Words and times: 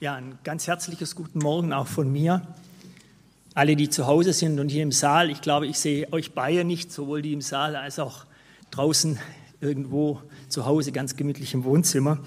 Ja, 0.00 0.14
ein 0.14 0.38
ganz 0.44 0.68
herzliches 0.68 1.16
Guten 1.16 1.40
Morgen 1.40 1.72
auch 1.72 1.88
von 1.88 2.12
mir. 2.12 2.42
Alle, 3.54 3.74
die 3.74 3.90
zu 3.90 4.06
Hause 4.06 4.32
sind 4.32 4.60
und 4.60 4.68
hier 4.68 4.84
im 4.84 4.92
Saal, 4.92 5.28
ich 5.28 5.40
glaube, 5.40 5.66
ich 5.66 5.76
sehe 5.76 6.12
euch 6.12 6.34
beide 6.34 6.62
nicht, 6.62 6.92
sowohl 6.92 7.20
die 7.20 7.32
im 7.32 7.40
Saal 7.40 7.74
als 7.74 7.98
auch 7.98 8.24
draußen 8.70 9.18
irgendwo 9.60 10.22
zu 10.48 10.66
Hause, 10.66 10.92
ganz 10.92 11.16
gemütlich 11.16 11.52
im 11.52 11.64
Wohnzimmer. 11.64 12.20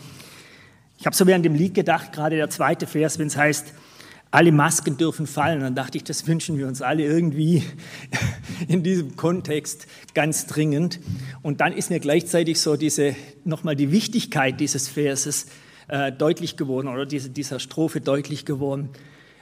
Ich 1.00 1.06
habe 1.06 1.16
so 1.16 1.26
während 1.28 1.46
dem 1.46 1.56
Lied 1.56 1.74
gedacht, 1.74 2.12
gerade 2.12 2.36
der 2.36 2.50
zweite 2.50 2.88
Vers, 2.88 3.20
wenn 3.20 3.28
es 3.28 3.38
heißt, 3.38 3.74
alle 4.32 4.52
Masken 4.52 4.98
dürfen 4.98 5.26
fallen, 5.26 5.62
dann 5.62 5.74
dachte 5.74 5.98
ich, 5.98 6.04
das 6.04 6.28
wünschen 6.28 6.58
wir 6.58 6.68
uns 6.68 6.82
alle 6.82 7.06
irgendwie 7.06 7.64
in 8.68 8.84
diesem 8.84 9.16
Kontext 9.16 9.88
ganz 10.14 10.46
dringend. 10.46 11.00
Und 11.42 11.62
dann 11.62 11.72
ist 11.72 11.90
mir 11.90 12.02
gleichzeitig 12.02 12.60
so 12.60 12.76
diese, 12.76 13.16
nochmal 13.46 13.78
die 13.78 13.94
Wichtigkeit 13.94 14.60
dieses 14.60 14.90
Verses 14.90 15.46
äh, 15.92 16.12
deutlich 16.12 16.56
geworden 16.56 16.88
oder 16.88 17.06
diese, 17.06 17.30
dieser 17.30 17.60
Strophe 17.60 18.00
deutlich 18.00 18.46
geworden, 18.46 18.90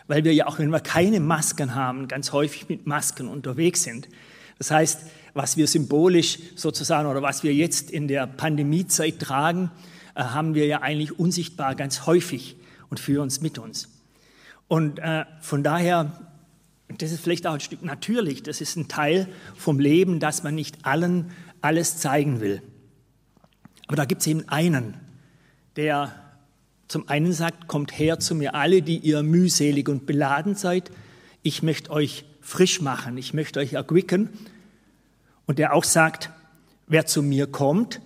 weil 0.08 0.24
wir 0.24 0.34
ja 0.34 0.48
auch, 0.48 0.58
wenn 0.58 0.72
wir 0.72 0.80
keine 0.80 1.20
Masken 1.20 1.76
haben, 1.76 2.08
ganz 2.08 2.32
häufig 2.32 2.68
mit 2.68 2.88
Masken 2.88 3.28
unterwegs 3.28 3.84
sind. 3.84 4.10
Das 4.58 4.72
heißt, 4.72 5.02
was 5.36 5.58
wir 5.58 5.68
symbolisch 5.68 6.40
sozusagen 6.56 7.08
oder 7.08 7.22
was 7.22 7.44
wir 7.44 7.54
jetzt 7.54 7.92
in 7.92 8.08
der 8.08 8.26
Pandemiezeit 8.26 9.20
tragen, 9.20 9.70
äh, 10.16 10.24
haben 10.24 10.56
wir 10.56 10.66
ja 10.66 10.82
eigentlich 10.82 11.20
unsichtbar 11.20 11.76
ganz 11.76 12.08
häufig 12.08 12.56
und 12.90 13.00
für 13.00 13.22
uns 13.22 13.42
mit 13.42 13.60
uns. 13.60 13.88
Und 14.68 14.98
äh, 14.98 15.26
von 15.42 15.64
daher, 15.64 16.12
das 16.98 17.12
ist 17.12 17.22
vielleicht 17.22 17.46
auch 17.46 17.54
ein 17.54 17.60
Stück 17.60 17.84
natürlich, 17.84 18.42
das 18.42 18.60
ist 18.60 18.76
ein 18.76 18.88
Teil 18.88 19.28
vom 19.56 19.80
Leben, 19.80 20.20
dass 20.20 20.42
man 20.42 20.56
nicht 20.56 20.84
allen 20.84 21.30
alles 21.62 21.98
zeigen 21.98 22.42
will. 22.42 22.64
Aber 23.86 23.98
da 23.98 24.06
gibt 24.06 24.22
es 24.22 24.28
eben 24.28 24.50
einen, 24.50 24.96
der 25.76 26.29
zum 26.90 27.08
einen 27.08 27.34
sagt, 27.34 27.68
kommt 27.68 27.98
her 27.98 28.20
zu 28.20 28.34
mir 28.34 28.56
alle, 28.56 28.82
die 28.82 28.98
ihr 28.98 29.22
mühselig 29.22 29.88
und 29.88 30.08
beladen 30.08 30.56
seid. 30.56 30.90
Ich 31.44 31.62
möchte 31.62 31.92
euch 31.92 32.26
frisch 32.42 32.82
machen, 32.82 33.16
ich 33.18 33.32
möchte 33.34 33.60
euch 33.60 33.74
erquicken. 33.74 34.30
Und 35.46 35.60
der 35.60 35.74
auch 35.74 35.84
sagt, 35.84 36.32
wer 36.88 37.06
zu 37.06 37.22
mir 37.22 37.46
kommt, 37.46 38.02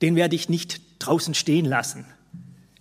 den 0.00 0.16
werde 0.16 0.34
ich 0.34 0.48
nicht 0.48 0.80
draußen 0.98 1.34
stehen 1.34 1.66
lassen. 1.66 2.06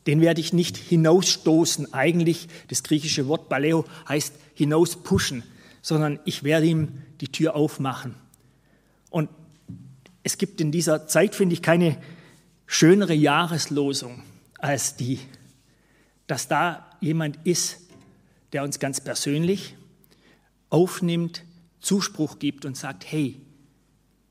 Den 0.07 0.21
werde 0.21 0.39
ich 0.39 0.53
nicht 0.53 0.77
hinausstoßen. 0.77 1.93
Eigentlich, 1.93 2.47
das 2.69 2.81
griechische 2.83 3.27
Wort 3.27 3.49
Baleo 3.49 3.83
heißt 4.07 4.33
hinauspushen, 4.53 5.43
sondern 5.81 6.17
ich 6.23 6.45
werde 6.45 6.65
ihm 6.65 6.87
die 7.19 7.27
Tür 7.27 7.55
aufmachen. 7.55 8.15
Und 9.09 9.29
es 10.23 10.37
gibt 10.37 10.61
in 10.61 10.71
dieser 10.71 11.07
Zeit, 11.07 11.35
finde 11.35 11.53
ich, 11.53 11.61
keine 11.61 11.97
schönere 12.65 13.13
Jahreslosung 13.13 14.23
als 14.63 14.95
die, 14.95 15.19
dass 16.25 16.47
da 16.47 16.89
jemand 17.01 17.37
ist, 17.43 17.81
der 18.53 18.63
uns 18.63 18.79
ganz 18.79 19.01
persönlich 19.01 19.75
aufnimmt, 20.69 21.43
Zuspruch 21.81 22.39
gibt 22.39 22.63
und 22.63 22.77
sagt, 22.77 23.03
hey, 23.11 23.41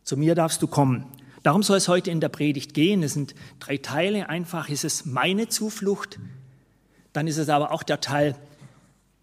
zu 0.05 0.17
mir 0.17 0.35
darfst 0.35 0.63
du 0.63 0.67
kommen. 0.67 1.05
Darum 1.43 1.63
soll 1.63 1.77
es 1.77 1.87
heute 1.87 2.11
in 2.11 2.21
der 2.21 2.31
Predigt 2.31 2.73
gehen. 2.73 3.03
Es 3.03 3.13
sind 3.13 3.35
drei 3.61 3.77
Teile. 3.77 4.31
Einfach 4.31 4.71
ist 4.71 4.85
es 4.85 5.05
meine 5.05 5.49
Zuflucht, 5.49 6.19
dann 7.13 7.27
ist 7.27 7.37
es 7.37 7.51
aber 7.51 7.71
auch 7.71 7.83
der 7.83 8.01
Teil 8.01 8.35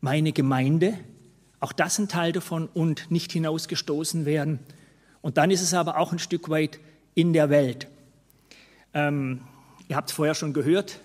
meine 0.02 0.32
Gemeinde, 0.32 0.94
auch 1.60 1.74
das 1.74 1.98
ein 1.98 2.08
Teil 2.08 2.34
davon 2.34 2.70
und 2.72 3.10
nicht 3.10 3.32
hinausgestoßen 3.32 4.26
werden. 4.26 4.60
Und 5.22 5.38
dann 5.38 5.50
ist 5.50 5.64
es 5.64 5.74
aber 5.74 5.98
auch 5.98 6.12
ein 6.12 6.20
Stück 6.20 6.50
weit 6.50 6.80
in 7.16 7.34
der 7.34 7.50
Welt. 7.50 7.88
Ähm, 8.94 9.42
Ihr 9.90 9.96
habt 9.96 10.12
es 10.12 10.16
vorher 10.16 10.36
schon 10.36 10.54
gehört, 10.54 11.00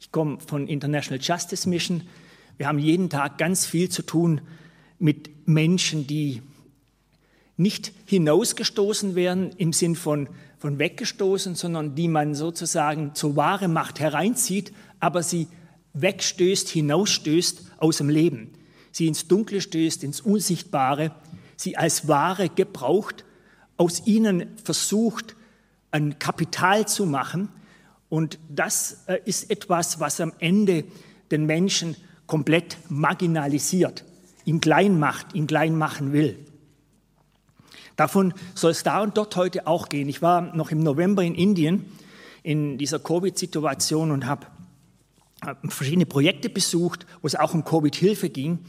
ich 0.00 0.10
komme 0.10 0.38
von 0.40 0.66
International 0.66 1.22
Justice 1.22 1.68
Mission. 1.68 2.02
Wir 2.56 2.66
haben 2.66 2.80
jeden 2.80 3.10
Tag 3.10 3.38
ganz 3.38 3.64
viel 3.64 3.88
zu 3.90 4.02
tun 4.02 4.40
mit 4.98 5.46
Menschen, 5.46 6.08
die 6.08 6.42
nicht 7.56 7.92
hinausgestoßen 8.06 9.14
werden 9.14 9.52
im 9.56 9.72
Sinn 9.72 9.94
von, 9.94 10.28
von 10.58 10.80
weggestoßen, 10.80 11.54
sondern 11.54 11.94
die 11.94 12.08
man 12.08 12.34
sozusagen 12.34 13.14
zur 13.14 13.36
wahre 13.36 13.68
Macht 13.68 14.00
hereinzieht, 14.00 14.72
aber 14.98 15.22
sie 15.22 15.46
wegstößt, 15.94 16.68
hinausstößt 16.68 17.70
aus 17.78 17.98
dem 17.98 18.08
Leben. 18.08 18.50
Sie 18.90 19.06
ins 19.06 19.28
Dunkle 19.28 19.60
stößt, 19.60 20.02
ins 20.02 20.20
Unsichtbare, 20.20 21.12
sie 21.54 21.76
als 21.76 22.08
Ware 22.08 22.48
gebraucht, 22.48 23.24
aus 23.76 24.08
ihnen 24.08 24.56
versucht, 24.64 25.36
ein 25.92 26.18
Kapital 26.18 26.88
zu 26.88 27.06
machen, 27.06 27.48
und 28.08 28.38
das 28.48 29.04
äh, 29.06 29.18
ist 29.24 29.50
etwas, 29.50 30.00
was 30.00 30.20
am 30.20 30.32
Ende 30.38 30.84
den 31.30 31.46
Menschen 31.46 31.96
komplett 32.26 32.78
marginalisiert, 32.88 34.04
ihn 34.44 34.60
klein 34.60 34.98
macht, 34.98 35.34
ihn 35.34 35.46
klein 35.46 35.76
machen 35.76 36.12
will. 36.12 36.38
Davon 37.96 38.32
soll 38.54 38.70
es 38.70 38.82
da 38.82 39.02
und 39.02 39.16
dort 39.16 39.34
heute 39.36 39.66
auch 39.66 39.88
gehen. 39.88 40.08
Ich 40.08 40.22
war 40.22 40.54
noch 40.54 40.70
im 40.70 40.82
November 40.82 41.22
in 41.22 41.34
Indien 41.34 41.84
in 42.42 42.78
dieser 42.78 43.00
Covid-Situation 43.00 44.10
und 44.10 44.26
habe 44.26 44.46
verschiedene 45.68 46.06
Projekte 46.06 46.48
besucht, 46.48 47.06
wo 47.20 47.26
es 47.26 47.34
auch 47.34 47.54
um 47.54 47.64
Covid-Hilfe 47.64 48.30
ging. 48.30 48.60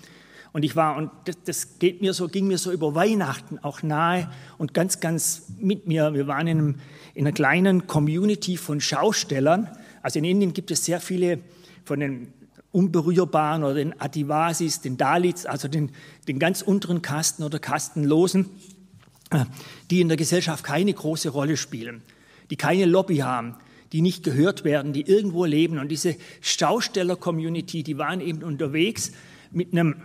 Und 0.52 0.64
ich 0.64 0.76
war, 0.76 0.98
und 0.98 1.12
das, 1.26 1.38
das, 1.46 1.80
geht 1.80 2.02
mir 2.02 2.14
so, 2.14 2.28
ging 2.28 2.48
mir 2.48 2.58
so 2.58 2.72
über 2.72 2.96
Weihnachten 2.96 3.60
auch 3.60 3.84
nahe 3.84 4.32
und 4.58 4.74
ganz, 4.74 5.00
ganz 5.00 5.54
mit 5.60 5.88
mir. 5.88 6.14
Wir 6.14 6.28
waren 6.28 6.48
in, 6.48 6.58
einem, 6.58 6.76
in 7.14 7.28
einer 7.28 7.34
kleinen 7.34 7.86
Community 7.86 8.58
von 8.58 8.82
Schaustellern. 8.82 9.70
Also 10.02 10.20
in 10.20 10.26
Indien 10.26 10.54
gibt 10.54 10.72
es 10.72 10.86
sehr 10.86 11.00
viele 11.00 11.40
von 11.86 12.00
den 12.00 12.34
Unberührbaren 12.72 13.64
oder 13.64 13.76
den 13.76 14.00
Adivasis, 14.00 14.82
den 14.82 14.98
Dalits, 14.98 15.46
also 15.46 15.68
den, 15.68 15.92
den 16.28 16.40
ganz 16.40 16.62
unteren 16.62 17.02
Kasten 17.02 17.44
oder 17.44 17.60
Kastenlosen, 17.60 18.50
äh, 19.31 19.46
die 19.90 20.02
in 20.02 20.08
der 20.08 20.18
Gesellschaft 20.18 20.64
keine 20.64 20.94
große 20.94 21.30
Rolle 21.30 21.58
spielen, 21.58 22.02
die 22.50 22.56
keine 22.56 22.86
Lobby 22.86 23.18
haben, 23.18 23.56
die 23.92 24.02
nicht 24.02 24.24
gehört 24.24 24.64
werden, 24.64 24.94
die 24.94 25.02
irgendwo 25.02 25.46
leben. 25.46 25.80
Und 25.80 25.90
diese 25.90 26.16
Schausteller-Community, 26.42 27.84
die 27.84 27.98
waren 27.98 28.22
eben 28.22 28.44
unterwegs 28.44 29.12
mit 29.52 29.74
einem, 29.74 29.96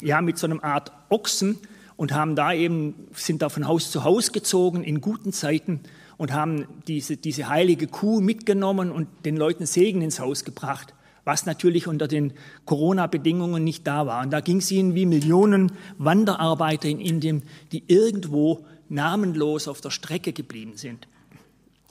ja, 0.00 0.20
mit 0.20 0.38
so 0.38 0.46
einer 0.46 0.62
Art 0.62 0.92
Ochsen 1.08 1.58
und 1.96 2.12
haben 2.12 2.36
da 2.36 2.52
eben, 2.52 2.94
sind 3.12 3.42
da 3.42 3.48
von 3.48 3.66
Haus 3.66 3.90
zu 3.90 4.04
Haus 4.04 4.32
gezogen 4.32 4.84
in 4.84 5.00
guten 5.00 5.32
Zeiten 5.32 5.80
und 6.16 6.32
haben 6.32 6.66
diese, 6.86 7.16
diese 7.16 7.48
heilige 7.48 7.86
Kuh 7.86 8.20
mitgenommen 8.20 8.90
und 8.90 9.08
den 9.24 9.36
Leuten 9.36 9.66
Segen 9.66 10.02
ins 10.02 10.20
Haus 10.20 10.44
gebracht, 10.44 10.94
was 11.24 11.46
natürlich 11.46 11.86
unter 11.86 12.08
den 12.08 12.32
Corona-Bedingungen 12.64 13.62
nicht 13.64 13.86
da 13.86 14.06
war. 14.06 14.22
Und 14.22 14.30
da 14.30 14.40
ging 14.40 14.58
es 14.58 14.70
ihnen 14.70 14.94
wie 14.94 15.06
Millionen 15.06 15.72
Wanderarbeiter 15.98 16.88
in 16.88 17.00
Indien, 17.00 17.42
die 17.72 17.84
irgendwo 17.86 18.64
namenlos 18.88 19.68
auf 19.68 19.80
der 19.80 19.90
Strecke 19.90 20.32
geblieben 20.32 20.76
sind. 20.76 21.06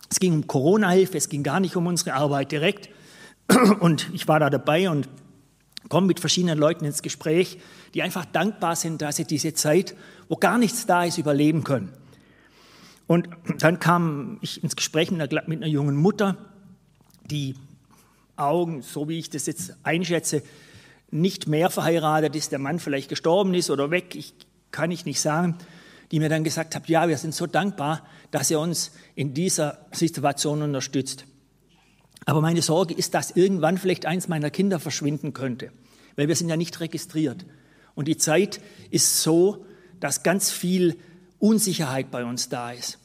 Es 0.10 0.20
ging 0.20 0.34
um 0.34 0.48
Corona-Hilfe, 0.48 1.18
es 1.18 1.30
ging 1.30 1.44
gar 1.44 1.60
nicht 1.60 1.76
um 1.76 1.86
unsere 1.86 2.14
Arbeit 2.14 2.52
direkt. 2.52 2.90
Und 3.80 4.10
ich 4.14 4.28
war 4.28 4.40
da 4.40 4.50
dabei 4.50 4.90
und 4.90 5.08
komme 5.90 6.08
mit 6.08 6.20
verschiedenen 6.20 6.58
Leuten 6.58 6.86
ins 6.86 7.02
Gespräch, 7.02 7.60
die 7.94 8.02
einfach 8.02 8.26
dankbar 8.26 8.76
sind, 8.76 9.02
dass 9.02 9.18
sie 9.18 9.26
diese 9.26 9.54
Zeit, 9.54 9.96
wo 10.28 10.36
gar 10.36 10.58
nichts 10.58 10.86
da 10.86 11.04
ist, 11.04 11.18
überleben 11.18 11.64
können. 11.64 11.94
Und 13.08 13.30
dann 13.60 13.80
kam 13.80 14.38
ich 14.42 14.64
ins 14.64 14.76
Gespräch 14.76 15.12
mit 15.12 15.22
einer, 15.22 15.44
mit 15.48 15.62
einer 15.62 15.72
jungen 15.72 15.96
Mutter, 15.96 16.38
die 17.26 17.56
Augen, 18.36 18.82
so 18.82 19.08
wie 19.08 19.20
ich 19.20 19.30
das 19.30 19.46
jetzt 19.46 19.76
einschätze, 19.84 20.44
nicht 21.10 21.48
mehr 21.48 21.70
verheiratet 21.70 22.36
ist, 22.36 22.52
der 22.52 22.60
Mann 22.60 22.80
vielleicht 22.80 23.10
gestorben 23.10 23.54
ist 23.54 23.70
oder 23.70 23.92
weg, 23.92 24.16
ich, 24.16 24.34
kann 24.72 24.92
ich 24.92 25.06
nicht 25.06 25.22
sagen, 25.22 25.58
die 26.12 26.20
mir 26.20 26.30
dann 26.30 26.44
gesagt 26.44 26.76
hat, 26.76 26.88
ja, 26.90 27.08
wir 27.08 27.18
sind 27.18 27.34
so 27.34 27.48
dankbar, 27.48 28.06
dass 28.32 28.52
er 28.52 28.60
uns 28.60 28.92
in 29.16 29.34
dieser 29.34 29.86
Situation 29.92 30.62
unterstützt. 30.62 31.26
Aber 32.28 32.42
meine 32.42 32.62
Sorge 32.62 32.94
ist, 32.94 33.14
dass 33.14 33.32
irgendwann 33.32 33.78
vielleicht 33.78 34.06
eins 34.06 34.28
meiner 34.28 34.50
Kinder 34.50 34.82
verschwinden 34.82 35.32
könnte, 35.32 35.72
weil 36.18 36.28
wir 36.28 36.36
sind 36.36 36.50
ja 36.50 36.58
nicht 36.58 36.78
registriert. 36.82 37.46
Und 37.96 38.10
die 38.10 38.18
Zeit 38.18 38.60
ist 38.92 39.24
so, 39.24 39.66
dass 40.02 40.24
ganz 40.24 40.52
viel 40.52 40.98
Unsicherheit 41.40 42.12
bei 42.12 42.26
uns 42.26 42.50
da 42.50 42.74
ist. 42.74 43.00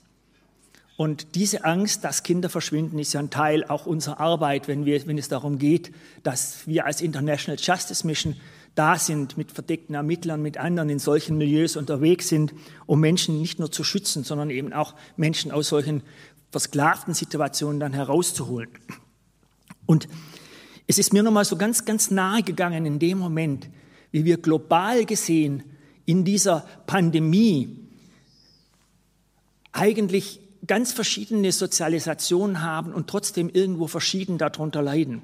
Und 0.97 1.37
diese 1.37 1.65
Angst, 1.65 2.03
dass 2.03 2.25
Kinder 2.25 2.51
verschwinden, 2.51 2.99
ist 2.99 3.13
ja 3.13 3.21
ein 3.21 3.31
Teil 3.31 3.65
auch 3.65 3.87
unserer 3.87 4.19
Arbeit, 4.19 4.67
wenn, 4.67 4.87
wir, 4.87 5.07
wenn 5.07 5.19
es 5.19 5.29
darum 5.29 5.59
geht, 5.59 5.93
dass 6.25 6.67
wir 6.67 6.85
als 6.85 7.01
International 7.01 7.59
Justice 7.61 8.05
Mission 8.05 8.35
da 8.75 8.99
sind, 8.99 9.37
mit 9.39 9.53
verdeckten 9.53 9.95
Ermittlern, 9.95 10.43
mit 10.43 10.59
anderen 10.59 10.91
in 10.91 10.99
solchen 10.99 11.39
Milieus 11.39 11.77
unterwegs 11.77 12.29
sind, 12.29 12.55
um 12.87 12.99
Menschen 12.99 13.41
nicht 13.41 13.61
nur 13.61 13.71
zu 13.71 13.85
schützen, 13.85 14.25
sondern 14.25 14.51
eben 14.51 14.73
auch 14.73 14.95
Menschen 15.17 15.53
aus 15.53 15.69
solchen 15.69 16.03
versklavten 16.51 17.15
Situationen 17.15 17.79
dann 17.79 17.93
herauszuholen. 17.93 18.69
Und 19.93 20.09
es 20.87 20.97
ist 20.97 21.13
mir 21.13 21.23
nochmal 21.23 21.45
so 21.45 21.57
ganz, 21.57 21.85
ganz 21.85 22.11
nahe 22.11 22.43
gegangen 22.43 22.87
in 22.87 22.99
dem 22.99 23.19
Moment, 23.19 23.69
wie 24.11 24.25
wir 24.25 24.39
global 24.39 25.05
gesehen 25.05 25.65
in 26.07 26.25
dieser 26.25 26.61
Pandemie 26.87 27.77
eigentlich 29.71 30.41
ganz 30.67 30.95
verschiedene 30.95 31.53
Sozialisationen 31.53 32.63
haben 32.63 32.95
und 32.95 33.07
trotzdem 33.11 33.51
irgendwo 33.51 33.87
verschieden 33.87 34.39
darunter 34.39 34.81
leiden. 34.81 35.21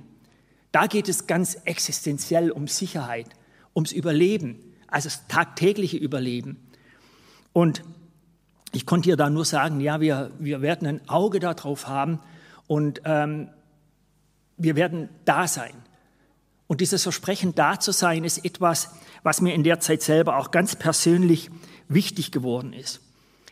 Da 0.70 0.86
geht 0.86 1.08
es 1.08 1.26
ganz 1.26 1.56
existenziell 1.64 2.50
um 2.50 2.68
Sicherheit, 2.68 3.28
ums 3.74 3.92
Überleben, 3.92 4.58
also 4.86 5.08
das 5.08 5.26
tagtägliche 5.28 5.96
Überleben. 5.96 6.58
Und 7.54 7.82
ich 8.72 8.84
konnte 8.84 9.08
ihr 9.08 9.16
da 9.16 9.30
nur 9.30 9.46
sagen, 9.46 9.80
ja, 9.80 10.02
wir, 10.02 10.30
wir 10.38 10.60
werden 10.60 10.86
ein 10.86 11.08
Auge 11.08 11.40
darauf 11.40 11.88
haben 11.88 12.20
und 12.66 13.00
ähm, 13.06 13.48
wir 14.58 14.76
werden 14.76 15.08
da 15.24 15.48
sein. 15.48 15.74
Und 16.66 16.82
dieses 16.82 17.02
Versprechen, 17.02 17.54
da 17.54 17.80
zu 17.80 17.92
sein, 17.92 18.24
ist 18.24 18.44
etwas, 18.44 18.90
was 19.22 19.40
mir 19.40 19.54
in 19.54 19.64
der 19.64 19.80
Zeit 19.80 20.02
selber 20.02 20.36
auch 20.36 20.50
ganz 20.50 20.76
persönlich 20.76 21.50
wichtig 21.88 22.30
geworden 22.30 22.72
ist. 22.72 23.00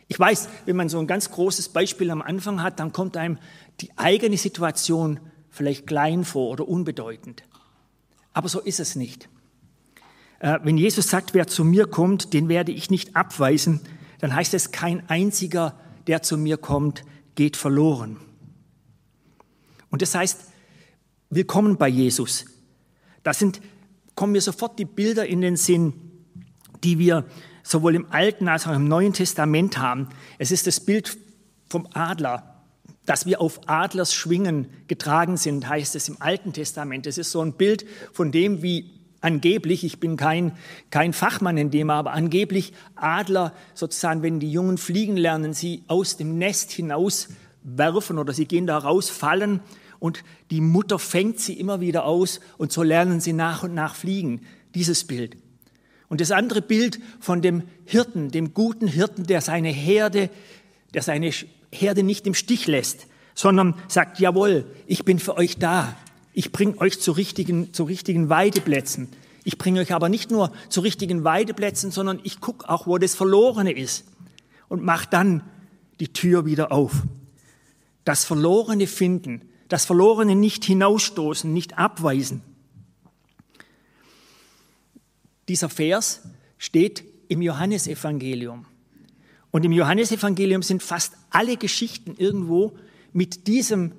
Ich 0.07 0.19
weiß, 0.19 0.47
wenn 0.65 0.75
man 0.75 0.87
so 0.87 0.99
ein 0.99 1.07
ganz 1.07 1.31
großes 1.31 1.69
Beispiel 1.69 2.11
am 2.11 2.21
Anfang 2.21 2.61
hat, 2.61 2.79
dann 2.79 2.93
kommt 2.93 3.17
einem 3.17 3.39
die 3.81 3.89
eigene 3.97 4.37
Situation 4.37 5.19
vielleicht 5.49 5.87
klein 5.87 6.23
vor 6.23 6.49
oder 6.49 6.67
unbedeutend. 6.67 7.43
Aber 8.33 8.47
so 8.47 8.61
ist 8.61 8.79
es 8.79 8.95
nicht. 8.95 9.27
Äh, 10.39 10.59
wenn 10.63 10.77
Jesus 10.77 11.09
sagt, 11.09 11.33
wer 11.33 11.47
zu 11.47 11.65
mir 11.65 11.87
kommt, 11.87 12.33
den 12.33 12.47
werde 12.47 12.71
ich 12.71 12.91
nicht 12.91 13.15
abweisen, 13.15 13.81
dann 14.19 14.35
heißt 14.35 14.53
es, 14.53 14.71
kein 14.71 15.07
einziger, 15.09 15.77
der 16.05 16.21
zu 16.21 16.37
mir 16.37 16.57
kommt, 16.57 17.03
geht 17.35 17.57
verloren. 17.57 18.17
Und 19.89 20.01
das 20.01 20.15
heißt, 20.15 20.41
willkommen 21.29 21.77
bei 21.77 21.89
Jesus. 21.89 22.45
Da 23.23 23.33
sind, 23.33 23.61
kommen 24.15 24.31
mir 24.31 24.41
sofort 24.41 24.79
die 24.79 24.85
Bilder 24.85 25.25
in 25.25 25.41
den 25.41 25.57
Sinn, 25.57 25.93
die 26.83 26.99
wir 26.99 27.25
sowohl 27.63 27.95
im 27.95 28.11
Alten 28.11 28.47
als 28.47 28.65
auch 28.65 28.75
im 28.75 28.87
Neuen 28.87 29.13
Testament 29.13 29.77
haben. 29.77 30.07
Es 30.37 30.51
ist 30.51 30.67
das 30.67 30.79
Bild 30.79 31.17
vom 31.69 31.87
Adler, 31.93 32.63
dass 33.05 33.25
wir 33.25 33.41
auf 33.41 33.67
Adlers 33.67 34.13
Schwingen 34.13 34.67
getragen 34.87 35.37
sind, 35.37 35.67
heißt 35.67 35.95
es 35.95 36.07
im 36.07 36.21
Alten 36.21 36.53
Testament. 36.53 37.07
Es 37.07 37.17
ist 37.17 37.31
so 37.31 37.41
ein 37.41 37.53
Bild 37.53 37.85
von 38.13 38.31
dem, 38.31 38.61
wie 38.61 38.93
angeblich, 39.19 39.83
ich 39.83 39.99
bin 39.99 40.15
kein, 40.15 40.53
kein 40.91 41.11
Fachmann 41.11 41.57
in 41.57 41.71
dem, 41.71 41.89
aber 41.89 42.13
angeblich 42.13 42.71
Adler 42.95 43.53
sozusagen, 43.73 44.21
wenn 44.21 44.39
die 44.39 44.51
Jungen 44.51 44.77
fliegen 44.77 45.17
lernen, 45.17 45.53
sie 45.53 45.83
aus 45.87 46.15
dem 46.15 46.37
Nest 46.37 46.71
hinaus 46.71 47.27
werfen 47.63 48.17
oder 48.17 48.31
sie 48.31 48.45
gehen 48.45 48.67
da 48.67 48.77
raus, 48.77 49.09
fallen 49.09 49.59
und 49.99 50.23
die 50.51 50.61
Mutter 50.61 50.99
fängt 50.99 51.39
sie 51.39 51.53
immer 51.53 51.81
wieder 51.81 52.05
aus 52.05 52.39
und 52.57 52.71
so 52.71 52.83
lernen 52.83 53.19
sie 53.19 53.33
nach 53.33 53.63
und 53.63 53.73
nach 53.73 53.95
fliegen. 53.95 54.41
Dieses 54.75 55.05
Bild. 55.05 55.37
Und 56.09 56.21
das 56.21 56.31
andere 56.31 56.61
Bild 56.61 56.99
von 57.19 57.41
dem 57.41 57.63
Hirten, 57.85 58.31
dem 58.31 58.53
guten 58.53 58.87
Hirten, 58.87 59.25
der 59.25 59.41
seine 59.41 59.69
Herde, 59.69 60.29
der 60.93 61.01
seine 61.01 61.31
Herde 61.71 62.03
nicht 62.03 62.27
im 62.27 62.33
Stich 62.33 62.67
lässt, 62.67 63.07
sondern 63.35 63.75
sagt, 63.87 64.19
jawohl, 64.19 64.65
ich 64.87 65.03
bin 65.05 65.19
für 65.19 65.37
euch 65.37 65.57
da. 65.57 65.95
Ich 66.33 66.51
bringe 66.51 66.79
euch 66.79 66.99
zu 66.99 67.11
richtigen, 67.11 67.73
zu 67.73 67.83
richtigen 67.83 68.29
Weideplätzen. 68.29 69.09
Ich 69.43 69.57
bringe 69.57 69.79
euch 69.79 69.93
aber 69.93 70.09
nicht 70.09 70.31
nur 70.31 70.51
zu 70.69 70.81
richtigen 70.81 71.23
Weideplätzen, 71.23 71.91
sondern 71.91 72.19
ich 72.23 72.41
gucke 72.41 72.69
auch, 72.69 72.87
wo 72.87 72.97
das 72.97 73.15
Verlorene 73.15 73.71
ist 73.71 74.05
und 74.69 74.83
mache 74.83 75.07
dann 75.09 75.43
die 75.99 76.11
Tür 76.13 76.45
wieder 76.45 76.71
auf. 76.71 77.03
Das 78.03 78.23
Verlorene 78.23 78.87
finden, 78.87 79.41
das 79.67 79.85
Verlorene 79.85 80.35
nicht 80.35 80.65
hinausstoßen, 80.65 81.51
nicht 81.51 81.77
abweisen. 81.77 82.41
Dieser 85.47 85.69
Vers 85.69 86.23
steht 86.57 87.03
im 87.27 87.41
Johannesevangelium. 87.41 88.65
Und 89.51 89.65
im 89.65 89.71
Johannesevangelium 89.71 90.61
sind 90.61 90.83
fast 90.83 91.13
alle 91.29 91.57
Geschichten 91.57 92.15
irgendwo 92.17 92.77
mit 93.13 93.47
diesem, 93.47 93.93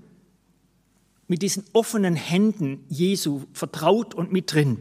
mit 1.27 1.43
diesen 1.43 1.65
offenen 1.73 2.15
Händen 2.15 2.85
Jesu 2.89 3.43
vertraut 3.53 4.15
und 4.15 4.33
mit 4.33 4.53
drin. 4.53 4.79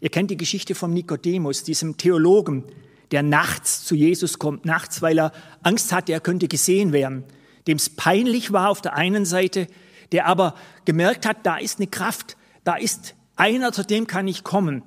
Ihr 0.00 0.10
kennt 0.10 0.30
die 0.30 0.36
Geschichte 0.36 0.74
von 0.74 0.92
Nikodemus, 0.92 1.62
diesem 1.62 1.96
Theologen, 1.96 2.64
der 3.10 3.22
nachts 3.22 3.84
zu 3.84 3.94
Jesus 3.94 4.38
kommt, 4.38 4.64
nachts, 4.64 5.00
weil 5.00 5.18
er 5.18 5.32
Angst 5.62 5.92
hatte, 5.92 6.12
er 6.12 6.20
könnte 6.20 6.48
gesehen 6.48 6.92
werden, 6.92 7.24
dem 7.66 7.76
es 7.76 7.90
peinlich 7.90 8.52
war 8.52 8.70
auf 8.70 8.82
der 8.82 8.94
einen 8.94 9.24
Seite, 9.24 9.66
der 10.12 10.26
aber 10.26 10.54
gemerkt 10.84 11.26
hat, 11.26 11.38
da 11.44 11.56
ist 11.56 11.78
eine 11.78 11.86
Kraft, 11.86 12.36
da 12.62 12.74
ist 12.76 13.14
einer, 13.36 13.72
zu 13.72 13.84
dem 13.84 14.06
kann 14.06 14.28
ich 14.28 14.44
kommen. 14.44 14.82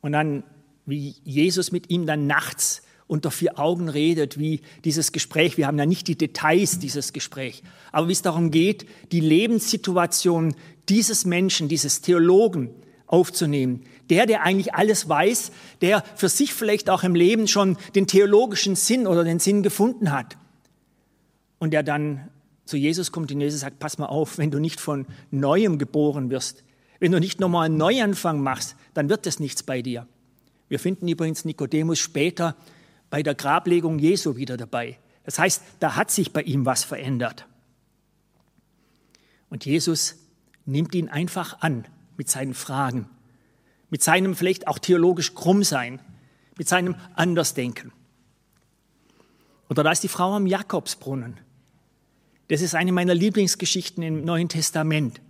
Und 0.00 0.12
dann, 0.12 0.44
wie 0.86 1.16
Jesus 1.24 1.72
mit 1.72 1.90
ihm 1.90 2.06
dann 2.06 2.26
nachts 2.26 2.82
unter 3.06 3.30
vier 3.30 3.58
Augen 3.58 3.88
redet, 3.88 4.38
wie 4.38 4.60
dieses 4.84 5.12
Gespräch, 5.12 5.56
wir 5.56 5.66
haben 5.66 5.78
ja 5.78 5.86
nicht 5.86 6.08
die 6.08 6.16
Details 6.16 6.78
dieses 6.78 7.12
Gespräch, 7.12 7.62
aber 7.90 8.08
wie 8.08 8.12
es 8.12 8.22
darum 8.22 8.50
geht, 8.50 8.86
die 9.12 9.20
Lebenssituation 9.20 10.54
dieses 10.88 11.24
Menschen, 11.24 11.68
dieses 11.68 12.02
Theologen 12.02 12.70
aufzunehmen. 13.06 13.84
Der, 14.10 14.26
der 14.26 14.42
eigentlich 14.42 14.74
alles 14.74 15.08
weiß, 15.08 15.52
der 15.80 16.02
für 16.16 16.28
sich 16.28 16.54
vielleicht 16.54 16.88
auch 16.88 17.02
im 17.02 17.14
Leben 17.14 17.48
schon 17.48 17.76
den 17.94 18.06
theologischen 18.06 18.76
Sinn 18.76 19.06
oder 19.06 19.24
den 19.24 19.38
Sinn 19.38 19.62
gefunden 19.62 20.12
hat. 20.12 20.36
Und 21.58 21.72
der 21.72 21.82
dann 21.82 22.28
zu 22.64 22.76
Jesus 22.76 23.12
kommt 23.12 23.32
und 23.32 23.40
Jesus 23.40 23.60
sagt, 23.60 23.78
pass 23.78 23.98
mal 23.98 24.06
auf, 24.06 24.38
wenn 24.38 24.50
du 24.50 24.58
nicht 24.58 24.80
von 24.80 25.06
Neuem 25.30 25.78
geboren 25.78 26.30
wirst, 26.30 26.64
wenn 27.00 27.12
du 27.12 27.20
nicht 27.20 27.40
nochmal 27.40 27.66
einen 27.66 27.76
Neuanfang 27.76 28.40
machst, 28.40 28.76
dann 28.94 29.08
wird 29.08 29.26
das 29.26 29.40
nichts 29.40 29.62
bei 29.62 29.82
dir. 29.82 30.06
Wir 30.68 30.78
finden 30.78 31.08
übrigens 31.08 31.44
Nikodemus 31.44 31.98
später 31.98 32.56
bei 33.10 33.22
der 33.22 33.34
Grablegung 33.34 33.98
Jesu 33.98 34.36
wieder 34.36 34.56
dabei. 34.56 34.98
Das 35.24 35.38
heißt, 35.38 35.62
da 35.80 35.96
hat 35.96 36.10
sich 36.10 36.32
bei 36.32 36.42
ihm 36.42 36.66
was 36.66 36.84
verändert. 36.84 37.46
Und 39.50 39.64
Jesus 39.64 40.16
nimmt 40.66 40.94
ihn 40.94 41.08
einfach 41.08 41.60
an 41.60 41.86
mit 42.16 42.28
seinen 42.28 42.54
Fragen, 42.54 43.08
mit 43.88 44.02
seinem 44.02 44.34
vielleicht 44.34 44.66
auch 44.68 44.78
theologisch 44.78 45.34
Krummsein, 45.34 46.00
mit 46.58 46.68
seinem 46.68 46.96
Andersdenken. 47.14 47.92
Oder 49.70 49.82
da 49.82 49.90
ist 49.90 50.02
die 50.02 50.08
Frau 50.08 50.34
am 50.34 50.46
Jakobsbrunnen. 50.46 51.38
Das 52.48 52.62
ist 52.62 52.74
eine 52.74 52.92
meiner 52.92 53.14
Lieblingsgeschichten 53.14 54.02
im 54.02 54.24
Neuen 54.24 54.48
Testament. 54.48 55.20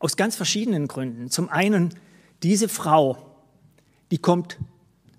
Aus 0.00 0.16
ganz 0.16 0.36
verschiedenen 0.36 0.88
Gründen. 0.88 1.30
Zum 1.30 1.48
einen, 1.48 1.94
diese 2.42 2.68
Frau, 2.68 3.36
die 4.10 4.18
kommt 4.18 4.58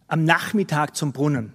am 0.07 0.25
Nachmittag 0.25 0.95
zum 0.95 1.13
Brunnen. 1.13 1.53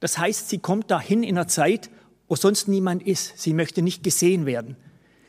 Das 0.00 0.18
heißt, 0.18 0.48
sie 0.48 0.58
kommt 0.58 0.90
dahin 0.90 1.22
in 1.22 1.36
einer 1.36 1.48
Zeit, 1.48 1.90
wo 2.28 2.36
sonst 2.36 2.68
niemand 2.68 3.02
ist. 3.02 3.38
Sie 3.38 3.52
möchte 3.52 3.82
nicht 3.82 4.02
gesehen 4.02 4.46
werden. 4.46 4.76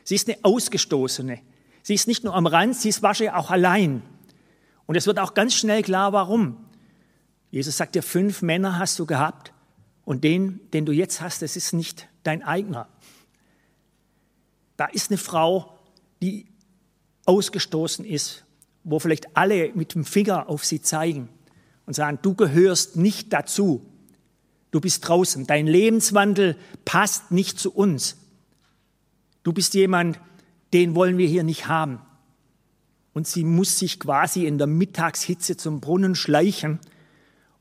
Sie 0.04 0.14
ist 0.14 0.28
eine 0.28 0.38
Ausgestoßene. 0.42 1.40
Sie 1.82 1.94
ist 1.94 2.06
nicht 2.06 2.24
nur 2.24 2.34
am 2.34 2.46
Rand, 2.46 2.76
sie 2.76 2.88
ist 2.88 3.02
wahrscheinlich 3.02 3.34
auch 3.34 3.50
allein. 3.50 4.02
Und 4.86 4.96
es 4.96 5.06
wird 5.06 5.18
auch 5.18 5.34
ganz 5.34 5.54
schnell 5.54 5.82
klar, 5.82 6.12
warum. 6.12 6.56
Jesus 7.50 7.76
sagt 7.76 7.94
dir, 7.94 8.02
fünf 8.02 8.42
Männer 8.42 8.78
hast 8.78 8.98
du 8.98 9.06
gehabt 9.06 9.52
und 10.08 10.24
den, 10.24 10.60
den 10.72 10.86
du 10.86 10.92
jetzt 10.92 11.20
hast, 11.20 11.42
das 11.42 11.54
ist 11.54 11.74
nicht 11.74 12.08
dein 12.22 12.42
eigener. 12.42 12.88
Da 14.78 14.86
ist 14.86 15.10
eine 15.10 15.18
Frau, 15.18 15.78
die 16.22 16.46
ausgestoßen 17.26 18.06
ist, 18.06 18.46
wo 18.84 19.00
vielleicht 19.00 19.36
alle 19.36 19.70
mit 19.74 19.94
dem 19.94 20.06
Finger 20.06 20.48
auf 20.48 20.64
sie 20.64 20.80
zeigen 20.80 21.28
und 21.84 21.92
sagen, 21.92 22.20
du 22.22 22.32
gehörst 22.34 22.96
nicht 22.96 23.34
dazu. 23.34 23.84
Du 24.70 24.80
bist 24.80 25.06
draußen. 25.06 25.46
Dein 25.46 25.66
Lebenswandel 25.66 26.56
passt 26.86 27.30
nicht 27.30 27.58
zu 27.58 27.70
uns. 27.70 28.16
Du 29.42 29.52
bist 29.52 29.74
jemand, 29.74 30.18
den 30.72 30.94
wollen 30.94 31.18
wir 31.18 31.26
hier 31.26 31.44
nicht 31.44 31.68
haben. 31.68 32.00
Und 33.12 33.26
sie 33.26 33.44
muss 33.44 33.78
sich 33.78 34.00
quasi 34.00 34.46
in 34.46 34.56
der 34.56 34.68
Mittagshitze 34.68 35.58
zum 35.58 35.80
Brunnen 35.80 36.14
schleichen, 36.14 36.80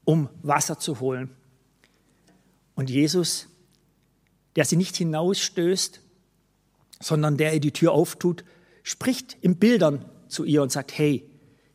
um 0.05 0.29
Wasser 0.43 0.79
zu 0.79 1.01
holen. 1.01 1.31
Und 2.77 2.91
Jesus, 2.91 3.47
der 4.55 4.63
sie 4.63 4.75
nicht 4.75 4.95
hinausstößt, 4.95 5.99
sondern 7.01 7.35
der 7.35 7.55
ihr 7.55 7.59
die 7.59 7.73
Tür 7.73 7.91
auftut, 7.91 8.45
spricht 8.83 9.35
in 9.41 9.57
Bildern 9.57 10.05
zu 10.27 10.43
ihr 10.43 10.61
und 10.61 10.71
sagt, 10.71 10.95
hey, 10.95 11.27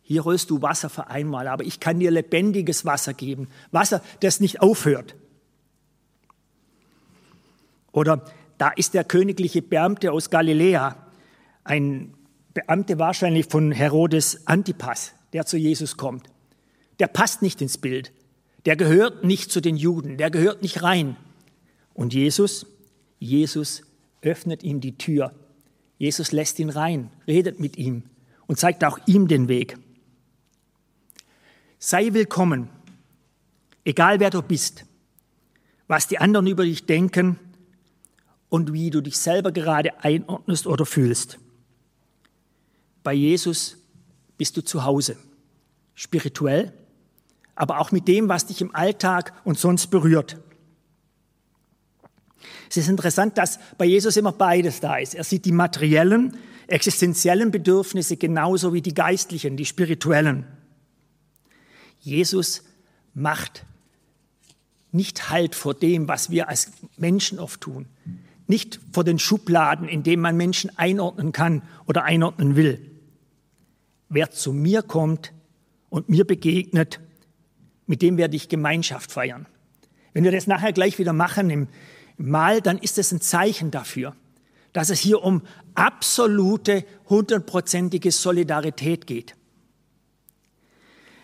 hier 0.02 0.24
rührst 0.24 0.48
du 0.50 0.62
Wasser 0.62 0.88
für 0.88 1.08
einmal, 1.08 1.48
aber 1.48 1.64
ich 1.64 1.80
kann 1.80 1.98
dir 1.98 2.12
lebendiges 2.12 2.84
Wasser 2.84 3.14
geben. 3.14 3.48
Wasser, 3.72 4.00
das 4.20 4.38
nicht 4.38 4.62
aufhört. 4.62 5.16
Oder 7.90 8.24
da 8.56 8.68
ist 8.68 8.94
der 8.94 9.02
königliche 9.02 9.60
Beamte 9.60 10.12
aus 10.12 10.30
Galiläa, 10.30 10.96
ein 11.64 12.14
Beamte 12.54 13.00
wahrscheinlich 13.00 13.46
von 13.46 13.72
Herodes 13.72 14.46
Antipas, 14.46 15.14
der 15.32 15.46
zu 15.46 15.56
Jesus 15.56 15.96
kommt. 15.96 16.28
Der 17.00 17.08
passt 17.08 17.42
nicht 17.42 17.60
ins 17.60 17.78
Bild. 17.78 18.12
Der 18.64 18.76
gehört 18.76 19.24
nicht 19.24 19.50
zu 19.50 19.60
den 19.60 19.76
Juden. 19.76 20.16
Der 20.16 20.30
gehört 20.30 20.62
nicht 20.62 20.82
rein. 20.82 21.16
Und 21.94 22.14
Jesus, 22.14 22.66
Jesus 23.18 23.82
öffnet 24.22 24.62
ihm 24.62 24.80
die 24.80 24.96
Tür. 24.96 25.34
Jesus 25.98 26.32
lässt 26.32 26.58
ihn 26.58 26.70
rein, 26.70 27.10
redet 27.26 27.60
mit 27.60 27.76
ihm 27.76 28.04
und 28.46 28.58
zeigt 28.58 28.84
auch 28.84 28.98
ihm 29.06 29.28
den 29.28 29.48
Weg. 29.48 29.76
Sei 31.78 32.12
willkommen, 32.12 32.68
egal 33.84 34.20
wer 34.20 34.30
du 34.30 34.42
bist, 34.42 34.84
was 35.88 36.06
die 36.08 36.18
anderen 36.18 36.46
über 36.46 36.64
dich 36.64 36.86
denken 36.86 37.38
und 38.48 38.72
wie 38.72 38.90
du 38.90 39.00
dich 39.00 39.18
selber 39.18 39.52
gerade 39.52 40.02
einordnest 40.02 40.66
oder 40.66 40.86
fühlst. 40.86 41.38
bei 43.02 43.12
Jesus 43.14 43.78
bist 44.38 44.56
du 44.56 44.62
zu 44.62 44.84
Hause, 44.84 45.16
spirituell, 45.94 46.72
aber 47.54 47.80
auch 47.80 47.92
mit 47.92 48.08
dem, 48.08 48.28
was 48.28 48.46
dich 48.46 48.60
im 48.60 48.74
Alltag 48.74 49.32
und 49.44 49.58
sonst 49.58 49.88
berührt. 49.88 50.38
Es 52.70 52.76
ist 52.76 52.88
interessant, 52.88 53.36
dass 53.36 53.58
bei 53.76 53.84
Jesus 53.84 54.16
immer 54.16 54.32
beides 54.32 54.80
da 54.80 54.96
ist. 54.96 55.14
Er 55.14 55.24
sieht 55.24 55.44
die 55.44 55.52
materiellen, 55.52 56.36
existenziellen 56.66 57.50
Bedürfnisse 57.50 58.16
genauso 58.16 58.72
wie 58.72 58.80
die 58.80 58.94
geistlichen, 58.94 59.56
die 59.56 59.66
spirituellen. 59.66 60.46
Jesus 62.00 62.64
macht 63.14 63.66
nicht 64.90 65.30
Halt 65.30 65.54
vor 65.54 65.74
dem, 65.74 66.08
was 66.08 66.30
wir 66.30 66.48
als 66.48 66.72
Menschen 66.96 67.38
oft 67.38 67.60
tun. 67.60 67.86
Nicht 68.46 68.80
vor 68.92 69.04
den 69.04 69.18
Schubladen, 69.18 69.88
in 69.88 70.02
denen 70.02 70.22
man 70.22 70.36
Menschen 70.36 70.76
einordnen 70.78 71.32
kann 71.32 71.62
oder 71.86 72.04
einordnen 72.04 72.56
will. 72.56 72.90
Wer 74.08 74.30
zu 74.30 74.52
mir 74.52 74.82
kommt 74.82 75.32
und 75.88 76.08
mir 76.08 76.26
begegnet, 76.26 77.00
mit 77.86 78.02
dem 78.02 78.16
werde 78.16 78.36
ich 78.36 78.48
Gemeinschaft 78.48 79.12
feiern. 79.12 79.46
Wenn 80.12 80.24
wir 80.24 80.32
das 80.32 80.46
nachher 80.46 80.72
gleich 80.72 80.98
wieder 80.98 81.12
machen 81.12 81.50
im 81.50 81.68
Mahl, 82.16 82.60
dann 82.60 82.78
ist 82.78 82.98
es 82.98 83.12
ein 83.12 83.20
Zeichen 83.20 83.70
dafür, 83.70 84.14
dass 84.72 84.90
es 84.90 85.00
hier 85.00 85.22
um 85.22 85.42
absolute, 85.74 86.84
hundertprozentige 87.08 88.10
Solidarität 88.10 89.06
geht. 89.06 89.34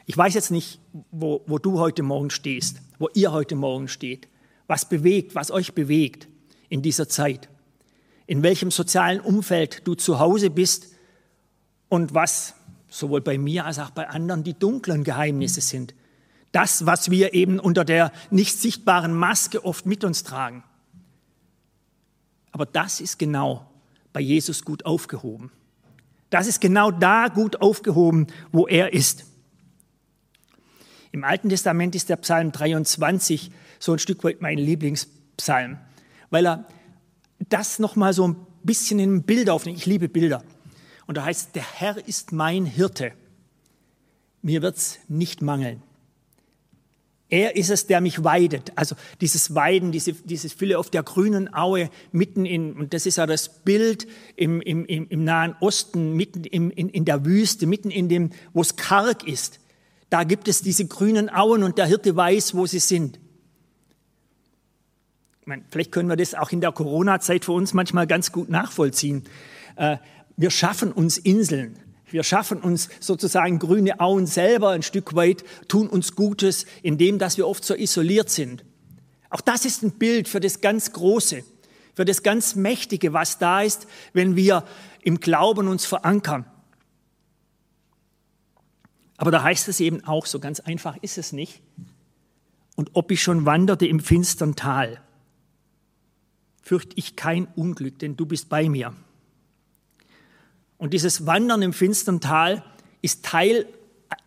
Ich 0.06 0.16
weiß 0.16 0.34
jetzt 0.34 0.50
nicht, 0.50 0.80
wo, 1.10 1.42
wo 1.46 1.58
du 1.58 1.78
heute 1.78 2.02
Morgen 2.02 2.30
stehst, 2.30 2.80
wo 2.98 3.10
ihr 3.12 3.30
heute 3.30 3.56
Morgen 3.56 3.88
steht, 3.88 4.26
was 4.66 4.88
bewegt, 4.88 5.34
was 5.34 5.50
euch 5.50 5.74
bewegt 5.74 6.28
in 6.70 6.82
dieser 6.82 7.08
Zeit, 7.08 7.48
in 8.26 8.42
welchem 8.42 8.70
sozialen 8.70 9.20
Umfeld 9.20 9.86
du 9.86 9.94
zu 9.94 10.18
Hause 10.18 10.50
bist 10.50 10.94
und 11.88 12.14
was 12.14 12.54
sowohl 12.88 13.20
bei 13.20 13.36
mir 13.36 13.66
als 13.66 13.78
auch 13.78 13.90
bei 13.90 14.08
anderen 14.08 14.44
die 14.44 14.54
dunklen 14.54 15.04
Geheimnisse 15.04 15.60
sind. 15.60 15.94
Das, 16.52 16.86
was 16.86 17.10
wir 17.10 17.34
eben 17.34 17.58
unter 17.60 17.84
der 17.84 18.12
nicht 18.30 18.58
sichtbaren 18.58 19.12
Maske 19.12 19.64
oft 19.64 19.86
mit 19.86 20.04
uns 20.04 20.24
tragen. 20.24 20.64
Aber 22.52 22.66
das 22.66 23.00
ist 23.00 23.18
genau 23.18 23.70
bei 24.12 24.20
Jesus 24.20 24.64
gut 24.64 24.86
aufgehoben. 24.86 25.52
Das 26.30 26.46
ist 26.46 26.60
genau 26.60 26.90
da 26.90 27.28
gut 27.28 27.60
aufgehoben, 27.60 28.26
wo 28.52 28.66
er 28.66 28.92
ist. 28.92 29.26
Im 31.12 31.24
Alten 31.24 31.48
Testament 31.48 31.94
ist 31.94 32.08
der 32.08 32.16
Psalm 32.16 32.52
23 32.52 33.50
so 33.78 33.92
ein 33.92 33.98
Stück 33.98 34.24
weit 34.24 34.42
mein 34.42 34.58
Lieblingspsalm, 34.58 35.78
weil 36.30 36.46
er 36.46 36.68
das 37.48 37.78
nochmal 37.78 38.12
so 38.12 38.28
ein 38.28 38.36
bisschen 38.62 38.98
in 38.98 39.16
ein 39.16 39.22
Bild 39.22 39.48
aufnimmt. 39.48 39.78
Ich 39.78 39.86
liebe 39.86 40.08
Bilder. 40.08 40.42
Und 41.06 41.16
da 41.16 41.24
heißt, 41.24 41.54
der 41.54 41.62
Herr 41.62 42.06
ist 42.06 42.32
mein 42.32 42.66
Hirte. 42.66 43.12
Mir 44.42 44.60
wird's 44.60 44.98
nicht 45.08 45.40
mangeln. 45.40 45.82
Er 47.30 47.56
ist 47.56 47.68
es, 47.68 47.87
der 47.87 48.00
mich 48.00 48.25
weidet. 48.25 48.73
Also 48.75 48.97
dieses 49.20 49.54
Weiden, 49.54 49.92
diese, 49.92 50.14
dieses 50.14 50.52
Fülle 50.54 50.78
auf 50.78 50.88
der 50.88 51.02
grünen 51.02 51.52
Aue 51.52 51.90
mitten 52.11 52.47
in, 52.47 52.73
und 52.73 52.94
das 52.94 53.04
ist 53.04 53.16
ja 53.16 53.26
das 53.26 53.62
Bild 53.62 54.06
im, 54.35 54.62
im, 54.62 54.87
im 54.87 55.25
Nahen 55.25 55.54
Osten, 55.61 56.14
mitten 56.14 56.44
im, 56.44 56.70
in, 56.70 56.88
in 56.88 57.04
der 57.04 57.26
Wüste, 57.26 57.66
mitten 57.66 57.90
in 57.90 58.08
dem, 58.08 58.30
wo 58.54 58.62
es 58.62 58.76
karg 58.76 59.26
ist. 59.26 59.61
Da 60.08 60.25
gibt 60.25 60.49
es 60.49 60.62
diese 60.62 60.87
grünen 60.87 61.28
Auen 61.28 61.62
und 61.64 61.76
der 61.76 61.85
Hirte 61.85 62.16
weiß, 62.16 62.54
wo 62.54 62.64
sie 62.64 62.78
sind. 62.78 63.20
Ich 65.42 65.47
meine, 65.47 65.64
vielleicht 65.68 65.92
können 65.92 66.08
wir 66.08 66.16
das 66.16 66.35
auch 66.35 66.50
in 66.50 66.62
der 66.62 66.73
Corona-Zeit 66.73 67.44
für 67.44 67.52
uns 67.52 67.75
manchmal 67.75 68.06
ganz 68.06 68.32
gut 68.32 68.49
nachvollziehen. 68.49 69.25
Äh, 69.76 69.99
wir 70.38 70.50
schaffen 70.50 70.92
uns 70.92 71.18
Inseln. 71.18 71.78
Wir 72.10 72.22
schaffen 72.22 72.60
uns 72.60 72.88
sozusagen 73.00 73.58
grüne 73.58 74.00
Auen 74.00 74.26
selber 74.26 74.70
ein 74.70 74.82
Stück 74.82 75.14
weit, 75.14 75.44
tun 75.68 75.88
uns 75.88 76.14
Gutes, 76.14 76.66
indem 76.82 77.18
dass 77.18 77.36
wir 77.36 77.46
oft 77.46 77.64
so 77.64 77.74
isoliert 77.74 78.30
sind. 78.30 78.64
Auch 79.30 79.40
das 79.40 79.64
ist 79.64 79.82
ein 79.82 79.92
Bild 79.92 80.28
für 80.28 80.40
das 80.40 80.60
ganz 80.60 80.92
Große, 80.92 81.42
für 81.94 82.04
das 82.04 82.22
ganz 82.22 82.54
Mächtige, 82.54 83.12
was 83.12 83.38
da 83.38 83.62
ist, 83.62 83.86
wenn 84.12 84.36
wir 84.36 84.64
im 85.02 85.20
Glauben 85.20 85.68
uns 85.68 85.84
verankern. 85.84 86.46
Aber 89.18 89.30
da 89.30 89.42
heißt 89.42 89.68
es 89.68 89.80
eben 89.80 90.04
auch, 90.04 90.26
so 90.26 90.38
ganz 90.38 90.60
einfach 90.60 90.96
ist 91.02 91.18
es 91.18 91.32
nicht. 91.32 91.60
Und 92.76 92.90
ob 92.94 93.10
ich 93.10 93.20
schon 93.20 93.44
wanderte 93.44 93.86
im 93.86 94.00
finstern 94.00 94.54
Tal, 94.54 95.02
fürchte 96.62 96.92
ich 96.96 97.16
kein 97.16 97.46
Unglück, 97.56 97.98
denn 97.98 98.16
du 98.16 98.24
bist 98.24 98.48
bei 98.48 98.68
mir. 98.68 98.94
Und 100.78 100.94
dieses 100.94 101.26
Wandern 101.26 101.62
im 101.62 101.73
finstern 101.73 102.20
Tal 102.20 102.64
ist 103.02 103.25
Teil 103.25 103.66